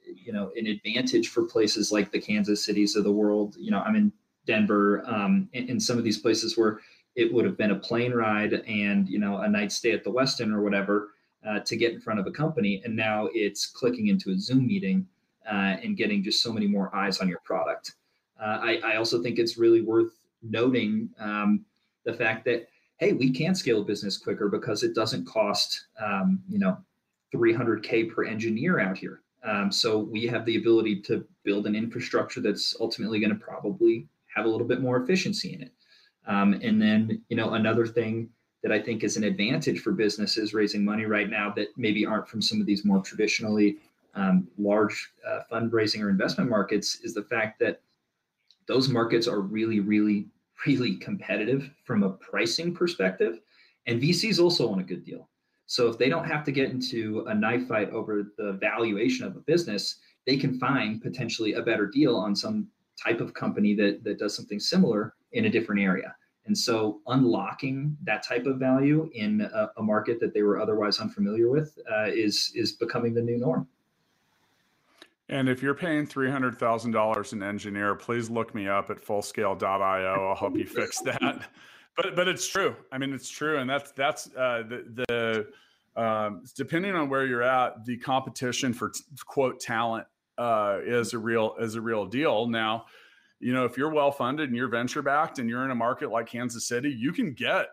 [0.06, 3.56] you know an advantage for places like the Kansas cities of the world.
[3.58, 4.12] You know, I'm in
[4.46, 6.80] Denver, um, in, in some of these places where
[7.16, 10.12] it would have been a plane ride and you know a night stay at the
[10.12, 11.10] Westin or whatever
[11.48, 12.82] uh, to get in front of a company.
[12.86, 15.08] And now it's clicking into a Zoom meeting
[15.50, 17.94] uh, and getting just so many more eyes on your product.
[18.40, 21.64] Uh, I, I, also think it's really worth noting um,
[22.06, 26.42] the fact that, hey, we can scale a business quicker because it doesn't cost, um,
[26.50, 26.78] you know,
[27.34, 29.22] 300K per engineer out here.
[29.44, 34.08] Um, so we have the ability to build an infrastructure that's ultimately going to probably
[34.36, 35.72] have a little bit more efficiency in it.
[36.28, 38.30] Um, and then, you know, another thing
[38.64, 42.28] that I think is an advantage for businesses raising money right now that maybe aren't
[42.28, 43.78] from some of these more traditionally
[44.14, 47.82] um, large uh, fundraising or investment markets is the fact that
[48.68, 50.28] those markets are really, really,
[50.66, 53.40] really competitive from a pricing perspective.
[53.88, 55.28] And VCs also want a good deal.
[55.66, 59.36] So if they don't have to get into a knife fight over the valuation of
[59.36, 59.98] a business,
[60.28, 62.68] they can find potentially a better deal on some
[63.02, 66.14] type of company that, that does something similar in a different area.
[66.46, 71.00] And so unlocking that type of value in a, a market that they were otherwise
[71.00, 73.68] unfamiliar with uh, is is becoming the new norm.
[75.30, 79.04] And if you're paying three hundred thousand dollars an engineer, please look me up at
[79.04, 80.28] fullscale.io.
[80.30, 81.48] I'll help you fix that.
[81.96, 82.76] But but it's true.
[82.92, 85.48] I mean, it's true, and that's that's uh, the
[85.96, 91.14] the um, depending on where you're at, the competition for t- quote talent uh, is
[91.14, 92.48] a real is a real deal.
[92.48, 92.86] Now,
[93.42, 96.12] you know, if you're well funded and you're venture backed and you're in a market
[96.12, 97.68] like Kansas City, you can get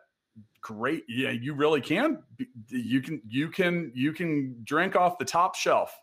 [0.61, 1.04] great.
[1.09, 2.22] Yeah, you really can.
[2.68, 5.96] You can you can you can drink off the top shelf,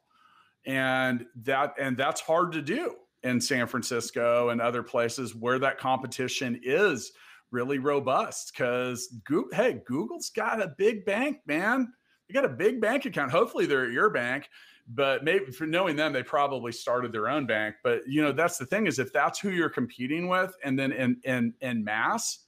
[0.65, 5.80] and that and that's hard to do in San Francisco and other places where that
[5.80, 7.12] competition is
[7.51, 8.51] really robust.
[8.54, 9.13] Because
[9.51, 11.91] hey, Google's got a big bank, man.
[12.28, 13.32] You got a big bank account.
[13.32, 14.49] Hopefully, they're at your bank
[14.88, 17.76] but maybe for knowing them, they probably started their own bank.
[17.84, 20.91] But you know, that's the thing is if that's who you're competing with, and then
[20.91, 22.45] in in in mass,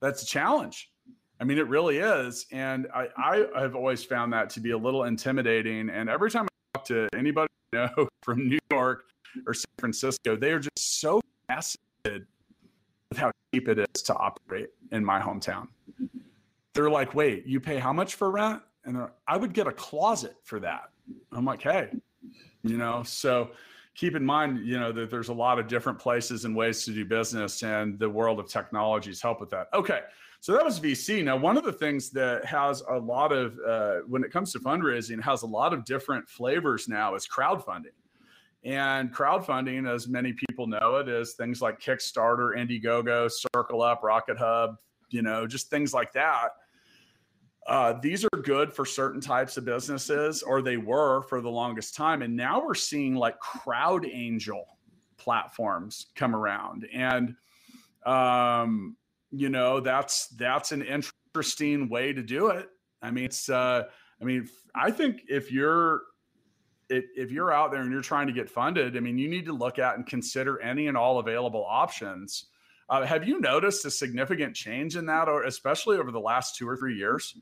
[0.00, 0.92] that's a challenge.
[1.42, 2.46] I mean, it really is.
[2.52, 5.90] And I, I have always found that to be a little intimidating.
[5.90, 9.06] And every time I talk to anybody I know from New York
[9.44, 12.26] or San Francisco, they are just so fascinated
[13.08, 15.66] with how cheap it is to operate in my hometown.
[16.74, 18.62] They're like, wait, you pay how much for rent?
[18.84, 20.90] And I would get a closet for that.
[21.32, 21.90] I'm like, hey,
[22.62, 23.50] you know, so
[23.94, 26.92] keep in mind, you know, that there's a lot of different places and ways to
[26.92, 29.68] do business, and the world of technologies help with that.
[29.74, 30.00] Okay.
[30.40, 31.22] So that was VC.
[31.22, 34.58] Now, one of the things that has a lot of, uh, when it comes to
[34.58, 37.94] fundraising, has a lot of different flavors now is crowdfunding.
[38.64, 44.76] And crowdfunding, as many people know it, is things like Kickstarter, Indiegogo, CircleUp, Rocket Hub,
[45.10, 46.50] you know, just things like that
[47.66, 51.94] uh, these are good for certain types of businesses, or they were for the longest
[51.94, 52.22] time.
[52.22, 54.66] And now we're seeing like crowd angel
[55.16, 56.88] platforms come around.
[56.92, 57.36] And,
[58.04, 58.96] um,
[59.30, 62.68] you know, that's, that's an interesting way to do it.
[63.00, 63.84] I mean, it's, uh,
[64.20, 66.02] I mean, I think if you're,
[66.88, 69.46] if, if you're out there and you're trying to get funded, I mean, you need
[69.46, 72.46] to look at and consider any and all available options
[72.92, 76.68] Uh, have you noticed a significant change in that, or especially over the last two
[76.68, 77.34] or three years?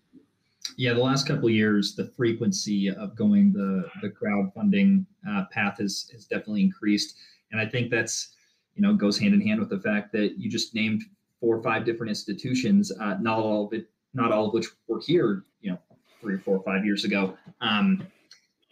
[0.76, 6.09] Yeah, the last couple years, the frequency of going the the crowdfunding uh, path has
[6.12, 7.16] has definitely increased,
[7.51, 8.36] and I think that's
[8.76, 11.03] you know goes hand in hand with the fact that you just named
[11.40, 15.01] four or five different institutions, uh, not all of it, not all of which were
[15.01, 15.78] here, you know,
[16.20, 17.36] three or four or five years ago.
[17.61, 18.07] Um,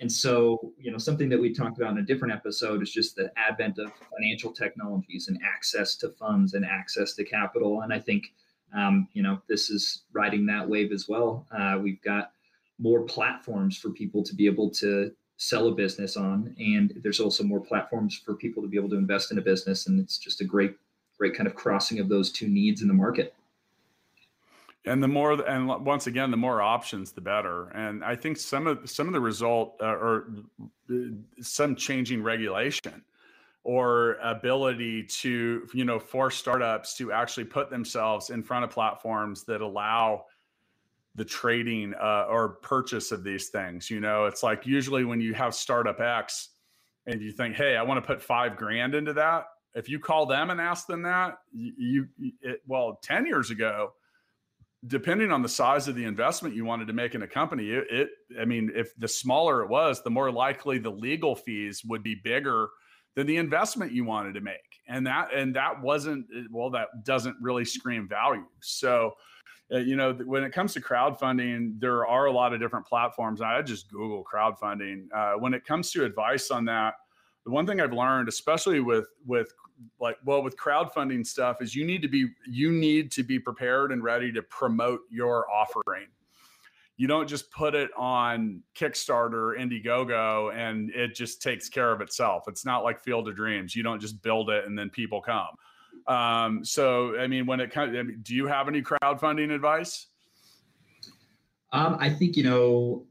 [0.00, 3.16] and so, you know, something that we talked about in a different episode is just
[3.16, 7.82] the advent of financial technologies and access to funds and access to capital.
[7.82, 8.32] And I think,
[8.76, 11.46] um, you know, this is riding that wave as well.
[11.50, 12.30] Uh, we've got
[12.78, 17.42] more platforms for people to be able to sell a business on, and there's also
[17.42, 19.86] more platforms for people to be able to invest in a business.
[19.86, 20.76] And it's just a great,
[21.16, 23.34] great kind of crossing of those two needs in the market
[24.88, 27.68] and the more and once again the more options the better.
[27.68, 30.28] And i think some of some of the result uh, or
[30.90, 30.94] uh,
[31.40, 33.04] some changing regulation
[33.64, 39.44] or ability to you know for startups to actually put themselves in front of platforms
[39.44, 40.24] that allow
[41.14, 44.26] the trading uh, or purchase of these things you know?
[44.26, 46.50] It's like usually when you have startup x
[47.06, 50.26] and you think hey i want to put five grand into that if you call
[50.26, 53.92] them and ask them that you, you it, well 10 years ago
[54.86, 57.86] depending on the size of the investment you wanted to make in a company, it,
[57.90, 58.08] it,
[58.40, 62.14] I mean, if the smaller it was, the more likely the legal fees would be
[62.14, 62.68] bigger
[63.16, 64.80] than the investment you wanted to make.
[64.86, 68.44] And that, and that wasn't, well, that doesn't really scream value.
[68.60, 69.14] So,
[69.72, 73.42] uh, you know, when it comes to crowdfunding, there are a lot of different platforms.
[73.42, 75.08] I just Google crowdfunding.
[75.14, 76.94] Uh, when it comes to advice on that,
[77.44, 79.52] the one thing I've learned, especially with with
[80.00, 83.92] like well with crowdfunding stuff is you need to be you need to be prepared
[83.92, 86.06] and ready to promote your offering.
[86.96, 92.44] You don't just put it on kickstarter indiegogo and it just takes care of itself.
[92.48, 93.76] It's not like field of dreams.
[93.76, 95.48] You don't just build it and then people come.
[96.08, 100.06] Um, so i mean when it comes I mean, do you have any crowdfunding advice?
[101.72, 103.06] Um, i think you know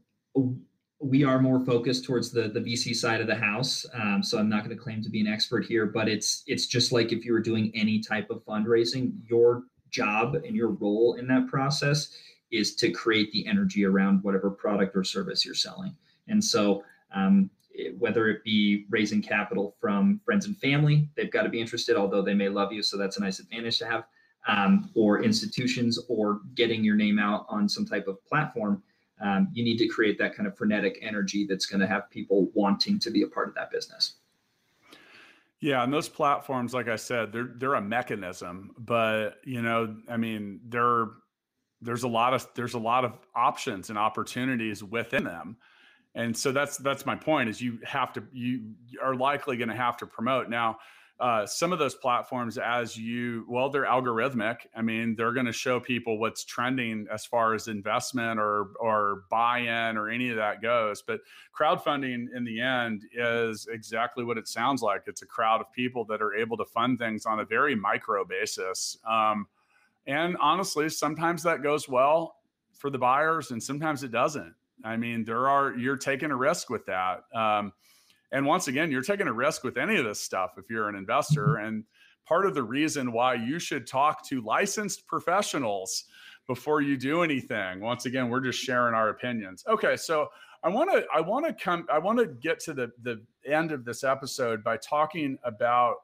[1.00, 3.86] we are more focused towards the the VC side of the house.
[3.94, 6.66] Um, so I'm not going to claim to be an expert here, but it's it's
[6.66, 11.14] just like if you were doing any type of fundraising, your job and your role
[11.14, 12.16] in that process
[12.50, 15.94] is to create the energy around whatever product or service you're selling.
[16.28, 16.82] And so
[17.14, 21.60] um, it, whether it be raising capital from friends and family, they've got to be
[21.60, 24.04] interested, although they may love you, so that's a nice advantage to have.
[24.46, 28.82] Um, or institutions, or getting your name out on some type of platform
[29.20, 32.50] um, you need to create that kind of frenetic energy that's going to have people
[32.54, 34.14] wanting to be a part of that business.
[35.60, 40.16] Yeah, and those platforms, like I said, they're they're a mechanism, but you know, I
[40.16, 41.08] mean, there
[41.80, 45.56] there's a lot of there's a lot of options and opportunities within them,
[46.14, 47.48] and so that's that's my point.
[47.48, 50.78] Is you have to you are likely going to have to promote now
[51.20, 54.58] uh, some of those platforms as you well they're algorithmic.
[54.76, 59.24] I mean they're going to show people what's trending as far as investment or or
[59.28, 61.02] buy-in or any of that goes.
[61.02, 61.20] But
[61.58, 65.02] crowdfunding in the end is exactly what it sounds like.
[65.06, 68.24] It's a crowd of people that are able to fund things on a very micro
[68.24, 68.96] basis.
[69.08, 69.48] Um,
[70.06, 72.36] and honestly sometimes that goes well
[72.72, 74.54] for the buyers and sometimes it doesn't.
[74.84, 77.24] I mean there are you're taking a risk with that.
[77.34, 77.72] Um,
[78.32, 80.94] and once again, you're taking a risk with any of this stuff if you're an
[80.94, 81.46] investor.
[81.46, 81.66] Mm-hmm.
[81.66, 81.84] And
[82.26, 86.04] part of the reason why you should talk to licensed professionals
[86.46, 87.80] before you do anything.
[87.80, 89.64] Once again, we're just sharing our opinions.
[89.68, 90.28] Okay, so
[90.62, 93.72] I want to I want to come I want to get to the the end
[93.72, 95.96] of this episode by talking about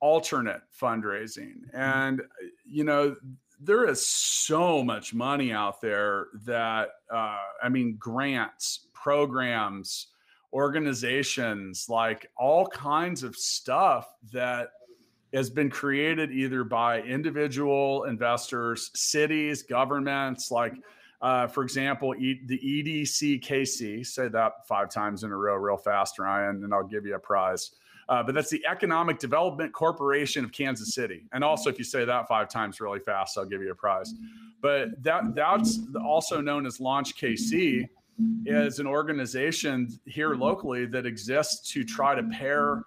[0.00, 1.66] alternate fundraising.
[1.68, 1.76] Mm-hmm.
[1.76, 2.22] And
[2.64, 3.16] you know,
[3.60, 10.08] there is so much money out there that uh, I mean, grants, programs,
[10.56, 14.70] organizations, like all kinds of stuff that
[15.34, 20.72] has been created either by individual investors, cities, governments, like
[21.20, 26.18] uh, for example, e- the EDCKC, say that five times in a row real fast,
[26.18, 27.72] Ryan, and I'll give you a prize.
[28.08, 31.24] Uh, but that's the Economic Development Corporation of Kansas City.
[31.32, 34.14] And also, if you say that five times really fast, I'll give you a prize.
[34.62, 37.88] But that that's also known as Launch KC
[38.46, 42.82] is an organization here locally that exists to try to pair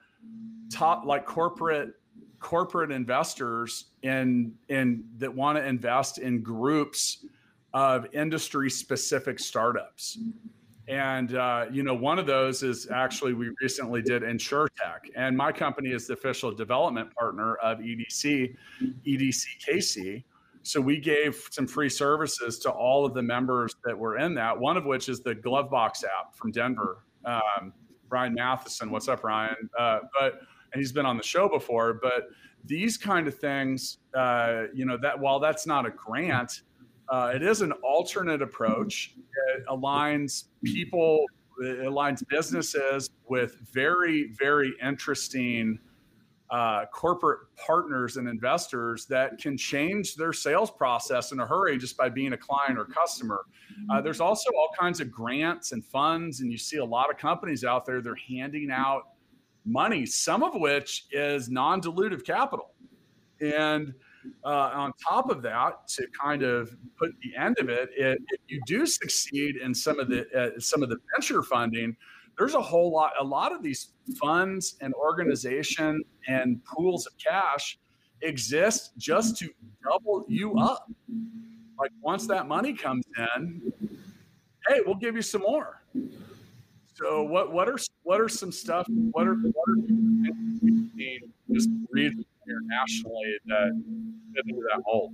[0.71, 1.93] top like corporate
[2.39, 7.25] corporate investors in in that want to invest in groups
[7.73, 10.17] of industry specific startups.
[10.87, 15.51] And uh, you know one of those is actually we recently did insurtech and my
[15.51, 18.55] company is the official development partner of edc
[19.05, 20.23] edckc
[20.63, 24.59] so we gave some free services to all of the members that were in that.
[24.59, 27.03] One of which is the Glovebox app from Denver.
[27.25, 27.73] Um,
[28.09, 29.69] Ryan Matheson, what's up, Ryan?
[29.77, 30.41] Uh, but
[30.73, 31.99] and he's been on the show before.
[32.01, 32.29] But
[32.65, 36.61] these kind of things, uh, you know, that while that's not a grant,
[37.09, 39.15] uh, it is an alternate approach.
[39.55, 41.25] It aligns people,
[41.61, 45.79] it aligns businesses with very, very interesting
[46.51, 51.95] uh, corporate partners and investors that can change their sales process in a hurry just
[51.95, 53.45] by being a client or customer.
[53.89, 57.17] Uh, there's also all kinds of grants and funds, and you see a lot of
[57.17, 59.09] companies out there, they're handing out
[59.65, 62.71] money, some of which is non dilutive capital.
[63.41, 63.93] And
[64.43, 68.39] uh, on top of that, to kind of put the end of it, it if
[68.47, 71.95] you do succeed in some of the uh, some of the venture funding,
[72.39, 73.11] there's a whole lot.
[73.19, 77.77] A lot of these funds and organization and pools of cash
[78.21, 79.49] exist just to
[79.83, 80.89] double you up.
[81.77, 83.73] Like once that money comes in,
[84.67, 85.83] hey, we'll give you some more.
[86.95, 88.87] So what what are what are some stuff?
[89.11, 89.75] What are what are
[91.51, 93.83] just region here nationally that
[94.33, 95.13] fit that mold?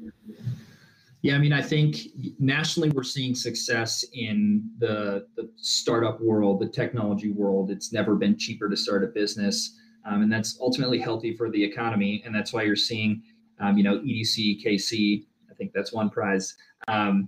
[1.26, 2.02] Yeah, I mean, I think
[2.38, 7.72] nationally we're seeing success in the the startup world, the technology world.
[7.72, 11.64] It's never been cheaper to start a business, um, and that's ultimately healthy for the
[11.64, 12.22] economy.
[12.24, 13.24] And that's why you're seeing,
[13.60, 15.26] um, you know, EDC, KC.
[15.50, 16.56] I think that's one prize.
[16.88, 17.28] Um,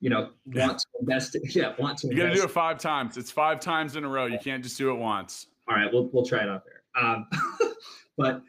[0.00, 1.36] you know, want to invest.
[1.54, 2.08] Yeah, want to.
[2.08, 3.18] You got to do it five times.
[3.18, 4.24] It's five times in a row.
[4.24, 5.48] You can't just do it once.
[5.68, 7.04] All right, we'll we'll try it out there.
[7.04, 7.26] Um,
[8.16, 8.42] but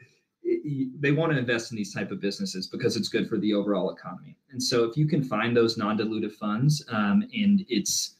[1.00, 3.90] they want to invest in these type of businesses because it's good for the overall
[3.90, 4.36] economy.
[4.50, 8.16] And so, if you can find those non-dilutive funds um, and it's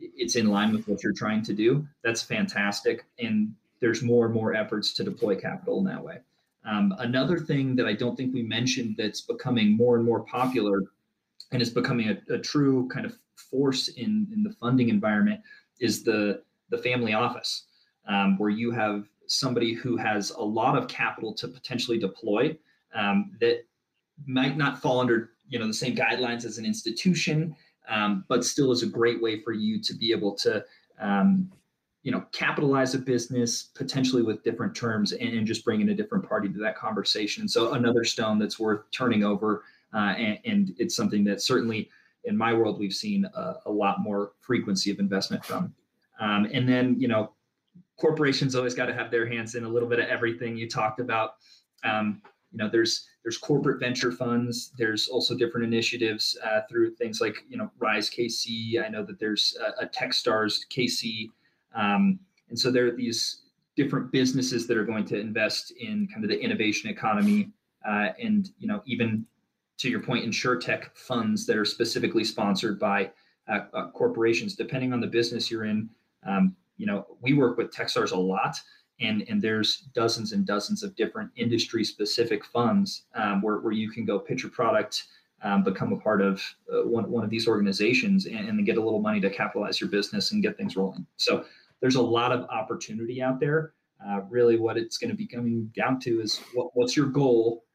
[0.00, 3.04] it's in line with what you're trying to do, that's fantastic.
[3.18, 6.18] And there's more and more efforts to deploy capital in that way.
[6.64, 10.82] Um, another thing that I don't think we mentioned that's becoming more and more popular
[11.52, 15.40] and is becoming a, a true kind of force in, in the funding environment
[15.78, 17.66] is the, the family office,
[18.08, 22.56] um, where you have somebody who has a lot of capital to potentially deploy
[22.94, 23.64] um, that
[24.26, 27.54] might not fall under you know the same guidelines as an institution,
[27.88, 30.64] um, but still is a great way for you to be able to
[31.00, 31.50] um,
[32.02, 35.94] you know capitalize a business potentially with different terms and, and, just bring in a
[35.94, 37.48] different party to that conversation.
[37.48, 39.64] So another stone that's worth turning over
[39.94, 41.88] uh, and, and, it's something that certainly
[42.24, 45.72] in my world we've seen a, a lot more frequency of investment from.
[46.20, 47.32] Um, and then you know,
[47.98, 51.00] corporations always got to have their hands in a little bit of everything you talked
[51.00, 51.34] about.
[51.84, 52.22] Um,
[52.52, 54.72] you know, there's there's corporate venture funds.
[54.78, 58.84] There's also different initiatives uh, through things like you know Rise KC.
[58.84, 61.28] I know that there's a, a TechStars KC,
[61.74, 62.18] um,
[62.48, 63.42] and so there are these
[63.76, 67.50] different businesses that are going to invest in kind of the innovation economy
[67.86, 69.26] uh, and you know even
[69.78, 73.10] to your point, insure tech funds that are specifically sponsored by
[73.48, 75.88] uh, uh, corporations, depending on the business you're in.
[76.26, 78.56] Um, you know, we work with Techstars a lot,
[79.00, 83.90] and and there's dozens and dozens of different industry specific funds um, where where you
[83.90, 85.04] can go pitch your product.
[85.42, 88.82] Um, become a part of uh, one, one of these organizations and, and get a
[88.82, 91.06] little money to capitalize your business and get things rolling.
[91.18, 91.44] So
[91.82, 93.74] there's a lot of opportunity out there.
[94.04, 97.66] Uh, really, what it's going to be coming down to is what, what's your goal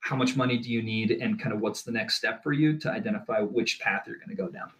[0.00, 2.78] how much money do you need and kind of what's the next step for you
[2.78, 4.70] to identify which path you're going to go down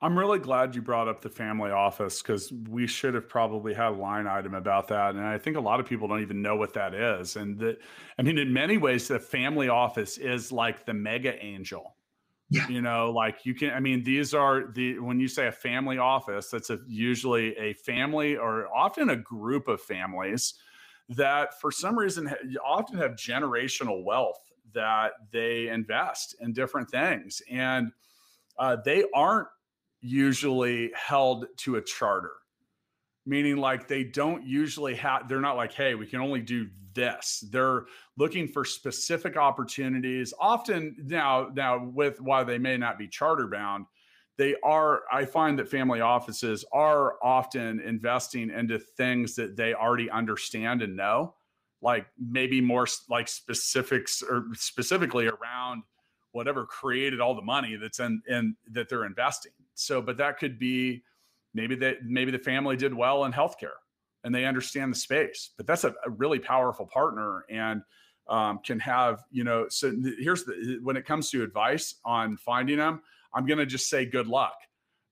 [0.00, 3.88] i'm really glad you brought up the family office because we should have probably had
[3.88, 6.56] a line item about that and i think a lot of people don't even know
[6.56, 7.78] what that is and that
[8.18, 11.94] i mean in many ways the family office is like the mega angel
[12.50, 12.66] yeah.
[12.68, 15.98] You know, like you can, I mean, these are the, when you say a family
[15.98, 20.54] office, that's a, usually a family or often a group of families
[21.10, 22.32] that for some reason
[22.64, 24.40] often have generational wealth
[24.72, 27.92] that they invest in different things and
[28.58, 29.48] uh, they aren't
[30.00, 32.32] usually held to a charter.
[33.26, 37.44] Meaning like they don't usually have they're not like hey we can only do this.
[37.50, 37.84] They're
[38.16, 40.32] looking for specific opportunities.
[40.40, 43.86] Often now now with why they may not be charter bound
[44.38, 50.08] they are i find that family offices are often investing into things that they already
[50.08, 51.34] understand and know
[51.82, 55.82] like maybe more like specifics or specifically around
[56.32, 60.58] whatever created all the money that's in in that they're investing so but that could
[60.58, 61.02] be
[61.54, 63.78] maybe that maybe the family did well in healthcare
[64.24, 67.82] and they understand the space but that's a, a really powerful partner and
[68.28, 72.76] um, can have you know so here's the when it comes to advice on finding
[72.76, 73.00] them
[73.34, 74.56] I'm to just say good luck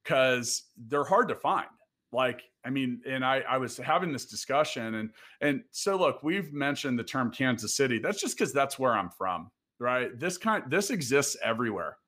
[0.03, 1.67] because they're hard to find.
[2.12, 5.11] Like, I mean, and I, I was having this discussion and,
[5.41, 7.99] and so look, we've mentioned the term Kansas City.
[7.99, 10.19] That's just because that's where I'm from, right?
[10.19, 11.99] This kind, this exists everywhere.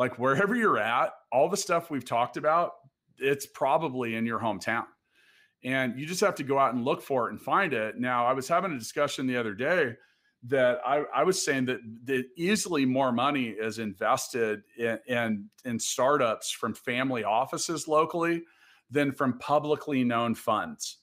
[0.00, 2.72] Like wherever you're at, all the stuff we've talked about,
[3.18, 4.86] it's probably in your hometown.
[5.62, 8.00] And you just have to go out and look for it and find it.
[8.00, 9.96] Now, I was having a discussion the other day
[10.44, 15.78] that I, I was saying that, that easily more money is invested in, in, in
[15.78, 18.44] startups from family offices locally
[18.90, 20.96] than from publicly known funds.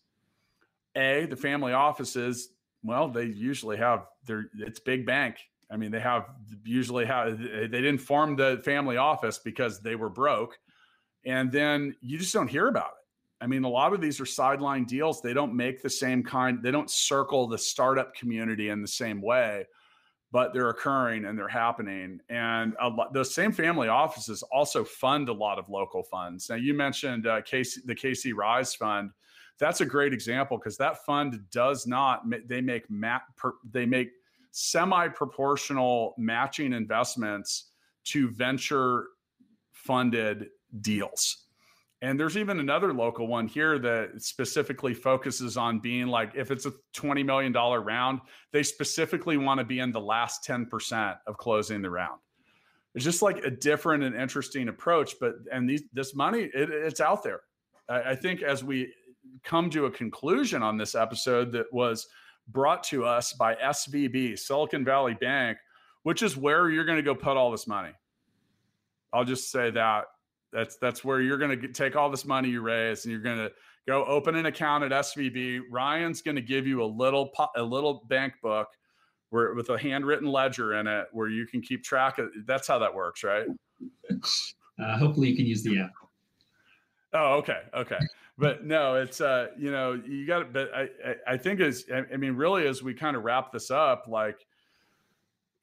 [0.95, 2.49] A, the family offices,
[2.81, 5.37] well, they usually have their it's big bank.
[5.69, 6.29] I mean, they have
[6.63, 10.57] usually have they didn't form the family office because they were broke.
[11.25, 13.43] And then you just don't hear about it.
[13.43, 15.21] I mean, a lot of these are sideline deals.
[15.21, 19.21] They don't make the same kind, they don't circle the startup community in the same
[19.21, 19.65] way,
[20.31, 22.19] but they're occurring and they're happening.
[22.29, 26.49] And lot, those same family offices also fund a lot of local funds.
[26.49, 29.11] Now, you mentioned uh, the KC Rise Fund
[29.59, 33.23] that's a great example because that fund does not they make mat
[33.69, 34.11] they make
[34.57, 37.69] semi proportional matching investments
[38.05, 39.05] to venture
[39.71, 40.47] funded
[40.81, 41.43] deals.
[42.01, 46.65] And there's even another local one here that specifically focuses on being like, if it's
[46.65, 51.83] a $20 million round, they specifically want to be in the last 10% of closing
[51.83, 52.19] the round.
[52.95, 55.15] It's just like a different and interesting approach.
[55.19, 57.41] But, and these, this money, it, it's out there.
[57.87, 58.91] I, I think as we
[59.43, 62.07] come to a conclusion on this episode that was
[62.47, 65.57] brought to us by SVB, Silicon Valley Bank,
[66.03, 67.91] which is where you're going to go put all this money.
[69.13, 70.05] I'll just say that
[70.53, 73.37] that's that's where you're going to take all this money you raise and you're going
[73.37, 73.51] to
[73.87, 75.61] go open an account at SVB.
[75.71, 78.67] Ryan's going to give you a little a little bank book
[79.29, 82.79] where with a handwritten ledger in it where you can keep track of that's how
[82.79, 83.47] that works, right?
[84.79, 85.91] Uh, hopefully you can use the app.
[87.13, 87.61] Oh, okay.
[87.73, 87.97] Okay
[88.37, 90.53] but no, it's uh, you know, you got it.
[90.53, 90.89] But I,
[91.27, 94.45] I think as I mean, really, as we kind of wrap this up, like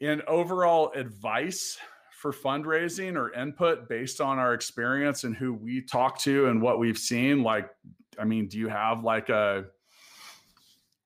[0.00, 1.78] in overall advice
[2.10, 6.78] for fundraising or input based on our experience and who we talk to and what
[6.78, 7.70] we've seen, like,
[8.18, 9.66] I mean, do you have like a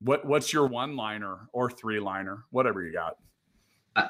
[0.01, 3.17] what what's your one liner or three liner, whatever you got?
[3.95, 4.09] I,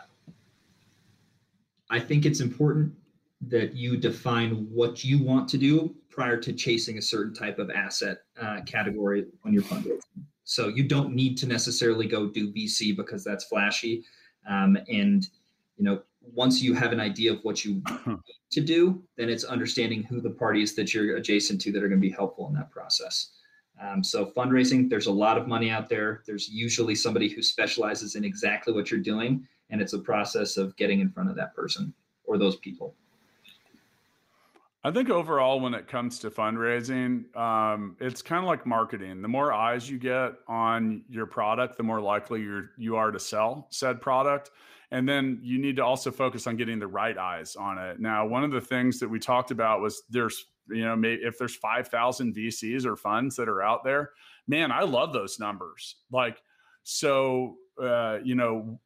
[1.90, 2.94] I think it's important
[3.48, 7.70] that you define what you want to do prior to chasing a certain type of
[7.70, 10.00] asset uh, category on your fundraising.
[10.42, 14.02] So you don't need to necessarily go do VC because that's flashy.
[14.48, 15.28] Um, and
[15.76, 17.74] you know, once you have an idea of what you
[18.06, 18.18] need
[18.50, 22.00] to do, then it's understanding who the parties that you're adjacent to that are going
[22.00, 23.30] to be helpful in that process.
[23.80, 26.24] Um, so fundraising, there's a lot of money out there.
[26.26, 30.74] There's usually somebody who specializes in exactly what you're doing, and it's a process of
[30.74, 31.94] getting in front of that person
[32.24, 32.96] or those people.
[34.84, 39.22] I think overall, when it comes to fundraising, um, it's kind of like marketing.
[39.22, 43.18] The more eyes you get on your product, the more likely you're you are to
[43.18, 44.50] sell said product.
[44.90, 48.00] And then you need to also focus on getting the right eyes on it.
[48.00, 51.38] Now, one of the things that we talked about was there's you know maybe if
[51.38, 54.10] there's 5000 vcs or funds that are out there
[54.46, 56.42] man i love those numbers like
[56.82, 58.78] so uh, you know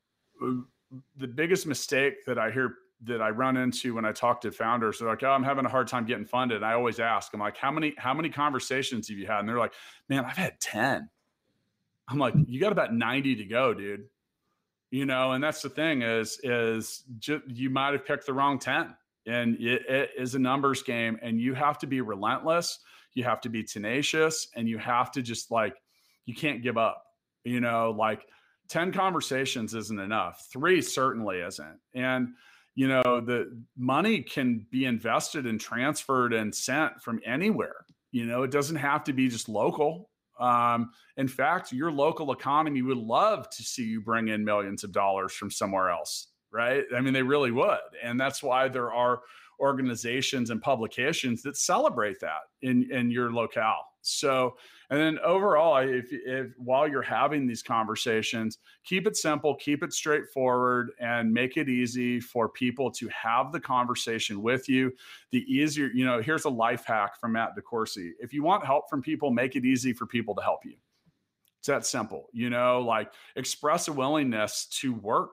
[1.16, 4.98] the biggest mistake that i hear that I run into when I talk to founders.
[4.98, 7.40] They're like, "Oh, I'm having a hard time getting funded." And I always ask, "I'm
[7.40, 9.74] like, how many how many conversations have you had?" And they're like,
[10.08, 11.08] "Man, I've had ten.
[12.08, 14.06] I'm like, "You got about 90 to go, dude."
[14.90, 18.58] You know, and that's the thing is is just, you might have picked the wrong
[18.58, 18.94] 10,
[19.26, 22.78] and it, it is a numbers game, and you have to be relentless.
[23.14, 25.76] You have to be tenacious, and you have to just like
[26.26, 27.02] you can't give up.
[27.44, 28.26] You know, like
[28.68, 30.46] 10 conversations isn't enough.
[30.52, 32.28] Three certainly isn't, and
[32.74, 38.42] you know the money can be invested and transferred and sent from anywhere you know
[38.42, 40.10] it doesn't have to be just local.
[40.40, 44.92] Um, in fact your local economy would love to see you bring in millions of
[44.92, 46.84] dollars from somewhere else right?
[46.94, 49.20] I mean they really would and that's why there are
[49.60, 54.56] organizations and publications that celebrate that in in your locale so
[54.92, 59.94] and then overall, if, if while you're having these conversations, keep it simple, keep it
[59.94, 64.92] straightforward, and make it easy for people to have the conversation with you.
[65.30, 68.10] The easier, you know, here's a life hack from Matt DeCoursey.
[68.20, 70.74] If you want help from people, make it easy for people to help you.
[71.60, 75.30] It's that simple, you know, like express a willingness to work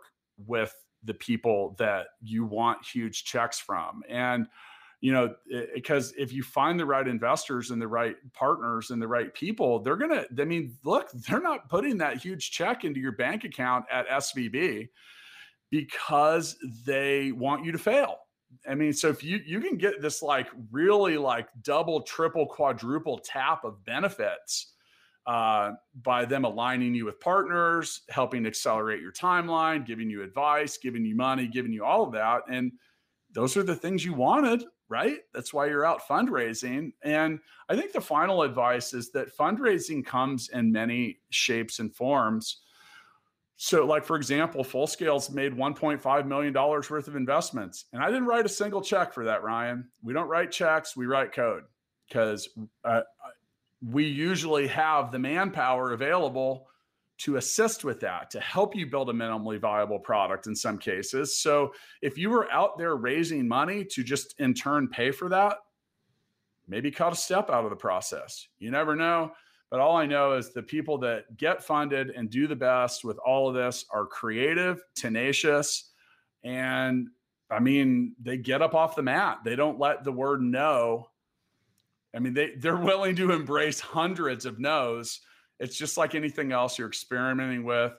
[0.48, 4.04] with the people that you want huge checks from.
[4.08, 4.48] And
[5.02, 5.34] you know
[5.74, 9.80] because if you find the right investors and the right partners and the right people
[9.80, 13.86] they're gonna i mean look they're not putting that huge check into your bank account
[13.91, 14.88] at svb
[15.72, 18.18] because they want you to fail.
[18.68, 23.20] I mean so if you you can get this like really like double triple quadruple
[23.20, 24.74] tap of benefits
[25.28, 31.06] uh, by them aligning you with partners helping accelerate your timeline giving you advice giving
[31.06, 32.72] you money giving you all of that and
[33.36, 35.20] those are the things you wanted right?
[35.34, 36.92] That's why you're out fundraising.
[37.04, 42.62] And I think the final advice is that fundraising comes in many shapes and forms.
[43.62, 48.26] So, like for example, Fullscale's made 1.5 million dollars worth of investments, and I didn't
[48.26, 49.90] write a single check for that, Ryan.
[50.02, 51.64] We don't write checks; we write code
[52.08, 52.48] because
[52.86, 53.02] uh,
[53.86, 56.69] we usually have the manpower available
[57.20, 61.40] to assist with that, to help you build a minimally viable product in some cases.
[61.40, 65.58] So, if you were out there raising money to just in turn pay for that,
[66.68, 68.48] maybe cut a step out of the process.
[68.60, 69.32] You never know.
[69.70, 73.20] But all I know is the people that get funded and do the best with
[73.20, 75.92] all of this are creative, tenacious,
[76.44, 77.10] and
[77.52, 79.40] I mean, they get up off the mat.
[79.44, 81.08] They don't let the word no.
[82.16, 85.22] I mean, they, they're willing to embrace hundreds of no's.
[85.60, 87.93] It's just like anything else you're experimenting with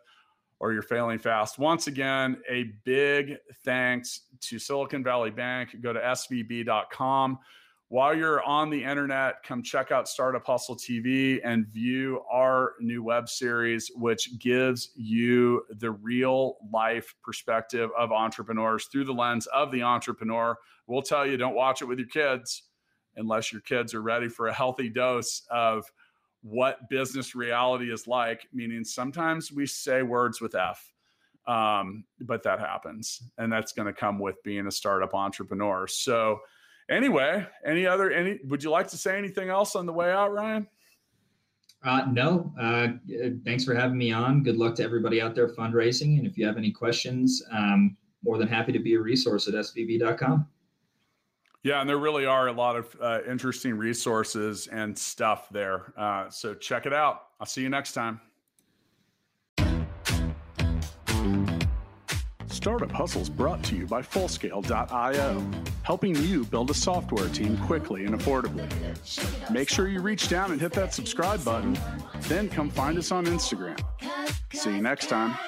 [0.58, 1.58] or you're failing fast.
[1.58, 5.76] Once again, a big thanks to Silicon Valley Bank.
[5.80, 7.38] Go to svb.com
[7.90, 13.02] while you're on the internet, come check out Startup Hustle TV and view our new
[13.02, 19.72] web series, which gives you the real life perspective of entrepreneurs through the lens of
[19.72, 20.56] the entrepreneur.
[20.86, 22.62] We'll tell you don't watch it with your kids
[23.16, 25.84] unless your kids are ready for a healthy dose of
[26.42, 30.92] what business reality is like, meaning sometimes we say words with F.
[31.46, 35.86] Um, but that happens, and that's going to come with being a startup entrepreneur.
[35.86, 36.38] So,
[36.90, 40.32] anyway, any other any would you like to say anything else on the way out,
[40.32, 40.66] Ryan?
[41.82, 42.52] Uh, no.
[42.60, 42.88] Uh,
[43.44, 44.42] thanks for having me on.
[44.42, 46.18] Good luck to everybody out there fundraising.
[46.18, 49.54] And if you have any questions, um, more than happy to be a resource at
[49.54, 50.46] svb.com.
[51.62, 55.92] Yeah, and there really are a lot of uh, interesting resources and stuff there.
[55.96, 57.26] Uh, so check it out.
[57.38, 58.20] I'll see you next time.
[62.46, 65.50] Startup Hustles brought to you by Fullscale.io,
[65.82, 68.68] helping you build a software team quickly and affordably.
[69.50, 71.78] Make sure you reach down and hit that subscribe button,
[72.22, 73.80] then come find us on Instagram.
[74.52, 75.38] See you next time.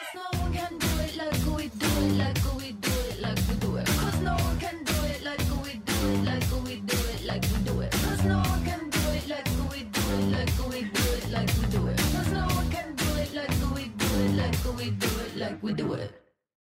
[15.63, 15.95] we do mm-hmm.
[15.95, 16.22] it.